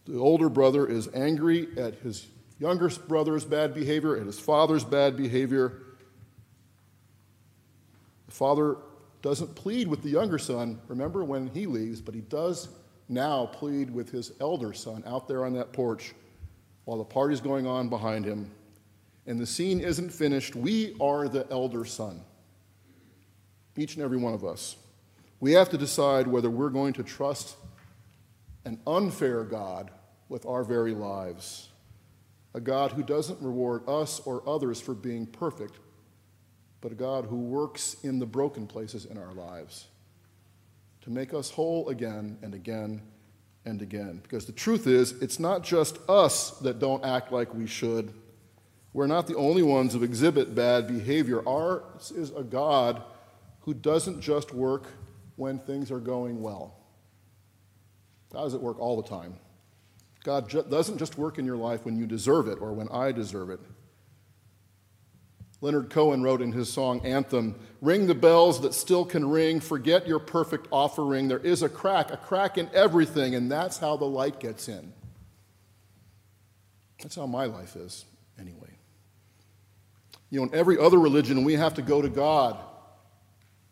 The 0.05 0.17
older 0.17 0.49
brother 0.49 0.87
is 0.87 1.07
angry 1.13 1.67
at 1.77 1.95
his 1.95 2.25
younger 2.59 2.89
brother's 3.07 3.45
bad 3.45 3.73
behavior, 3.73 4.15
and 4.15 4.25
his 4.25 4.39
father's 4.39 4.83
bad 4.83 5.17
behavior. 5.17 5.81
The 8.27 8.33
father 8.33 8.77
doesn't 9.21 9.55
plead 9.55 9.87
with 9.87 10.03
the 10.03 10.09
younger 10.09 10.37
son, 10.37 10.79
remember, 10.87 11.23
when 11.23 11.47
he 11.47 11.65
leaves, 11.65 12.01
but 12.01 12.13
he 12.13 12.21
does 12.21 12.69
now 13.07 13.47
plead 13.47 13.89
with 13.89 14.11
his 14.11 14.31
elder 14.39 14.73
son 14.73 15.03
out 15.05 15.27
there 15.27 15.45
on 15.45 15.53
that 15.53 15.73
porch 15.73 16.13
while 16.85 16.97
the 16.97 17.03
party's 17.03 17.41
going 17.41 17.65
on 17.65 17.89
behind 17.89 18.25
him. 18.25 18.51
And 19.25 19.39
the 19.39 19.45
scene 19.45 19.79
isn't 19.79 20.11
finished. 20.11 20.55
We 20.55 20.95
are 20.99 21.27
the 21.27 21.45
elder 21.51 21.85
son, 21.85 22.21
each 23.77 23.95
and 23.95 24.03
every 24.03 24.17
one 24.17 24.33
of 24.33 24.45
us. 24.45 24.75
We 25.39 25.53
have 25.53 25.69
to 25.69 25.77
decide 25.77 26.27
whether 26.27 26.49
we're 26.49 26.69
going 26.69 26.93
to 26.93 27.03
trust 27.03 27.55
an 28.65 28.79
unfair 28.85 29.43
God 29.43 29.91
with 30.27 30.45
our 30.45 30.63
very 30.63 30.93
lives, 30.93 31.69
a 32.53 32.59
God 32.59 32.91
who 32.91 33.03
doesn't 33.03 33.41
reward 33.41 33.87
us 33.87 34.19
or 34.21 34.47
others 34.47 34.81
for 34.81 34.93
being 34.93 35.25
perfect, 35.25 35.79
but 36.81 36.91
a 36.91 36.95
God 36.95 37.25
who 37.25 37.37
works 37.37 37.97
in 38.03 38.19
the 38.19 38.25
broken 38.25 38.67
places 38.67 39.05
in 39.05 39.17
our 39.17 39.33
lives 39.33 39.87
to 41.01 41.09
make 41.09 41.33
us 41.33 41.51
whole 41.51 41.89
again 41.89 42.37
and 42.41 42.53
again 42.53 43.01
and 43.65 43.81
again. 43.81 44.19
Because 44.23 44.45
the 44.45 44.51
truth 44.51 44.87
is, 44.87 45.11
it's 45.21 45.39
not 45.39 45.63
just 45.63 45.97
us 46.09 46.51
that 46.59 46.79
don't 46.79 47.05
act 47.05 47.31
like 47.31 47.53
we 47.53 47.67
should. 47.67 48.13
We're 48.93 49.07
not 49.07 49.27
the 49.27 49.35
only 49.35 49.61
ones 49.61 49.93
who 49.93 50.03
exhibit 50.03 50.55
bad 50.55 50.87
behavior. 50.87 51.47
Ours 51.47 52.11
is 52.11 52.31
a 52.31 52.43
God 52.43 53.03
who 53.61 53.73
doesn't 53.73 54.21
just 54.21 54.53
work 54.53 54.87
when 55.35 55.59
things 55.59 55.91
are 55.91 55.99
going 55.99 56.41
well. 56.41 56.75
God 58.33 58.43
doesn't 58.43 58.61
work 58.61 58.79
all 58.79 59.01
the 59.01 59.07
time. 59.07 59.35
God 60.23 60.49
ju- 60.49 60.65
doesn't 60.69 60.97
just 60.97 61.17
work 61.17 61.37
in 61.37 61.45
your 61.45 61.57
life 61.57 61.85
when 61.85 61.97
you 61.97 62.05
deserve 62.05 62.47
it 62.47 62.59
or 62.61 62.73
when 62.73 62.89
I 62.89 63.11
deserve 63.11 63.49
it. 63.49 63.59
Leonard 65.61 65.89
Cohen 65.89 66.23
wrote 66.23 66.41
in 66.41 66.51
his 66.51 66.71
song 66.71 67.05
Anthem 67.05 67.55
Ring 67.81 68.07
the 68.07 68.15
bells 68.15 68.61
that 68.61 68.73
still 68.73 69.05
can 69.05 69.29
ring, 69.29 69.59
forget 69.59 70.07
your 70.07 70.19
perfect 70.19 70.67
offering. 70.71 71.27
There 71.27 71.39
is 71.39 71.63
a 71.63 71.69
crack, 71.69 72.11
a 72.11 72.17
crack 72.17 72.57
in 72.57 72.69
everything, 72.73 73.35
and 73.35 73.49
that's 73.49 73.77
how 73.77 73.95
the 73.95 74.05
light 74.05 74.39
gets 74.39 74.67
in. 74.67 74.93
That's 77.01 77.15
how 77.15 77.25
my 77.25 77.45
life 77.45 77.77
is, 77.77 78.03
anyway. 78.37 78.69
You 80.29 80.39
know, 80.39 80.47
in 80.47 80.53
every 80.53 80.77
other 80.77 80.99
religion, 80.99 81.43
we 81.45 81.53
have 81.53 81.75
to 81.75 81.81
go 81.81 82.01
to 82.01 82.09
God. 82.09 82.57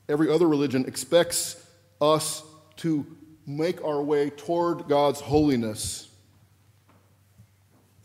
Every 0.07 0.31
other 0.31 0.47
religion 0.47 0.86
expects 0.86 1.62
us 1.99 2.43
to 2.77 3.05
make 3.45 3.83
our 3.83 4.01
way 4.01 4.29
toward 4.29 4.88
God's 4.88 5.19
holiness. 5.19 6.07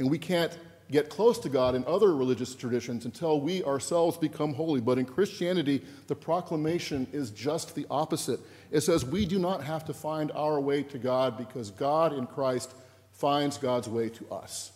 And 0.02 0.10
we 0.10 0.18
can't 0.18 0.58
get 0.90 1.08
close 1.08 1.38
to 1.38 1.48
God 1.48 1.76
in 1.76 1.84
other 1.84 2.12
religious 2.12 2.56
traditions 2.56 3.04
until 3.04 3.40
we 3.40 3.62
ourselves 3.62 4.16
become 4.16 4.52
holy. 4.52 4.80
But 4.80 4.98
in 4.98 5.04
Christianity, 5.04 5.80
the 6.08 6.16
proclamation 6.16 7.06
is 7.12 7.30
just 7.30 7.76
the 7.76 7.86
opposite. 7.88 8.40
It 8.72 8.80
says 8.80 9.04
we 9.04 9.26
do 9.26 9.38
not 9.38 9.62
have 9.62 9.84
to 9.84 9.94
find 9.94 10.32
our 10.32 10.58
way 10.60 10.82
to 10.82 10.98
God 10.98 11.38
because 11.38 11.70
God 11.70 12.12
in 12.12 12.26
Christ 12.26 12.74
finds 13.12 13.58
God's 13.58 13.88
way 13.88 14.08
to 14.08 14.28
us. 14.32 14.72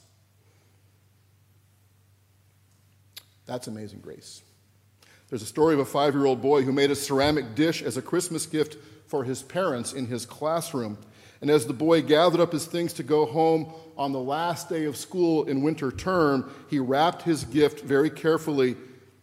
That's 3.46 3.66
amazing 3.66 3.98
grace. 3.98 4.42
There's 5.28 5.42
a 5.42 5.46
story 5.46 5.74
of 5.74 5.80
a 5.80 5.84
five 5.84 6.14
year 6.14 6.26
old 6.26 6.40
boy 6.40 6.62
who 6.62 6.70
made 6.70 6.92
a 6.92 6.96
ceramic 6.96 7.56
dish 7.56 7.82
as 7.82 7.96
a 7.96 8.02
Christmas 8.02 8.46
gift 8.46 8.76
for 9.08 9.24
his 9.24 9.42
parents 9.42 9.92
in 9.92 10.06
his 10.06 10.24
classroom. 10.24 10.96
And 11.40 11.50
as 11.50 11.66
the 11.66 11.72
boy 11.72 12.02
gathered 12.02 12.40
up 12.40 12.52
his 12.52 12.66
things 12.66 12.92
to 12.94 13.02
go 13.02 13.26
home 13.26 13.72
on 13.96 14.12
the 14.12 14.20
last 14.20 14.68
day 14.68 14.84
of 14.84 14.96
school 14.96 15.44
in 15.44 15.62
winter 15.62 15.90
term, 15.90 16.50
he 16.68 16.78
wrapped 16.78 17.22
his 17.22 17.44
gift 17.44 17.82
very 17.82 18.10
carefully. 18.10 18.76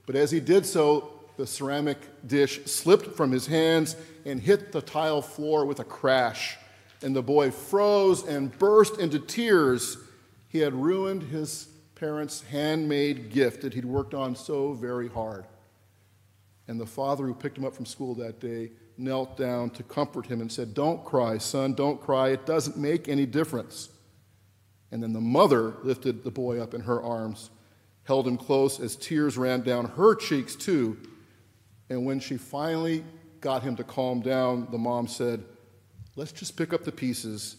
But 0.06 0.16
as 0.16 0.32
he 0.32 0.40
did 0.40 0.66
so, 0.66 1.10
the 1.38 1.48
ceramic 1.48 1.98
dish 2.28 2.64
slipped 2.66 3.16
from 3.16 3.32
his 3.32 3.48
hands 3.48 3.96
and 4.26 4.40
hit 4.40 4.72
the 4.72 4.82
tile 4.82 5.22
floor 5.22 5.66
with 5.66 5.80
a 5.80 5.84
crash. 5.84 6.58
And 7.02 7.16
the 7.16 7.24
boy 7.24 7.52
froze 7.52 8.24
and 8.24 8.58
burst 8.60 9.00
into 9.00 9.20
tears. 9.20 9.98
He 10.50 10.60
had 10.60 10.74
ruined 10.74 11.24
his 11.24 11.68
parents' 11.96 12.42
handmade 12.42 13.32
gift 13.32 13.62
that 13.62 13.74
he'd 13.74 13.86
worked 13.86 14.14
on 14.14 14.36
so 14.36 14.74
very 14.74 15.08
hard. 15.08 15.46
And 16.68 16.80
the 16.80 16.86
father 16.86 17.26
who 17.26 17.34
picked 17.34 17.58
him 17.58 17.66
up 17.66 17.76
from 17.76 17.86
school 17.86 18.16
that 18.16 18.40
day 18.40 18.72
knelt 18.98 19.38
down 19.38 19.70
to 19.72 19.84
comfort 19.84 20.28
him 20.28 20.42
and 20.42 20.52
said, 20.52 20.74
Don't 20.74 21.04
cry, 21.04 21.38
son, 21.38 21.74
don't 21.74 22.02
cry. 22.02 22.30
It 22.30 22.46
doesn't 22.46 22.78
make 22.78 23.08
any 23.08 23.26
difference. 23.26 23.90
And 24.92 25.02
then 25.02 25.14
the 25.14 25.22
mother 25.22 25.76
lifted 25.84 26.24
the 26.24 26.32
boy 26.32 26.60
up 26.60 26.74
in 26.74 26.82
her 26.82 27.02
arms, 27.02 27.50
held 28.04 28.28
him 28.28 28.38
close 28.38 28.80
as 28.80 28.96
tears 28.96 29.38
ran 29.38 29.62
down 29.62 29.86
her 29.86 30.16
cheeks, 30.16 30.56
too. 30.56 30.98
And 31.90 32.06
when 32.06 32.20
she 32.20 32.38
finally 32.38 33.04
got 33.42 33.64
him 33.64 33.76
to 33.78 33.84
calm 33.84 34.22
down, 34.22 34.68
the 34.72 34.78
mom 34.78 35.08
said, 35.08 35.44
Let's 36.16 36.32
just 36.32 36.56
pick 36.56 36.74
up 36.74 36.84
the 36.84 36.92
pieces 36.92 37.58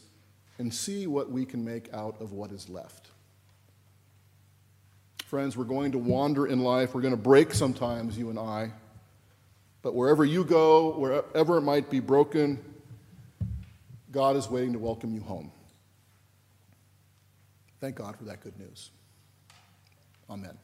and 0.58 0.72
see 0.72 1.06
what 1.06 1.30
we 1.30 1.44
can 1.44 1.64
make 1.64 1.92
out 1.92 2.20
of 2.20 2.32
what 2.32 2.52
is 2.52 2.68
left. 2.68 3.08
Friends, 5.24 5.56
we're 5.56 5.64
going 5.64 5.90
to 5.92 5.98
wander 5.98 6.46
in 6.46 6.60
life. 6.60 6.94
We're 6.94 7.00
going 7.00 7.16
to 7.16 7.20
break 7.20 7.52
sometimes, 7.52 8.16
you 8.16 8.30
and 8.30 8.38
I. 8.38 8.70
But 9.84 9.94
wherever 9.94 10.24
you 10.24 10.44
go, 10.44 10.98
wherever 10.98 11.58
it 11.58 11.60
might 11.60 11.90
be 11.90 12.00
broken, 12.00 12.58
God 14.10 14.34
is 14.34 14.48
waiting 14.48 14.72
to 14.72 14.78
welcome 14.78 15.12
you 15.12 15.20
home. 15.20 15.52
Thank 17.80 17.96
God 17.96 18.16
for 18.16 18.24
that 18.24 18.40
good 18.40 18.58
news. 18.58 18.90
Amen. 20.30 20.56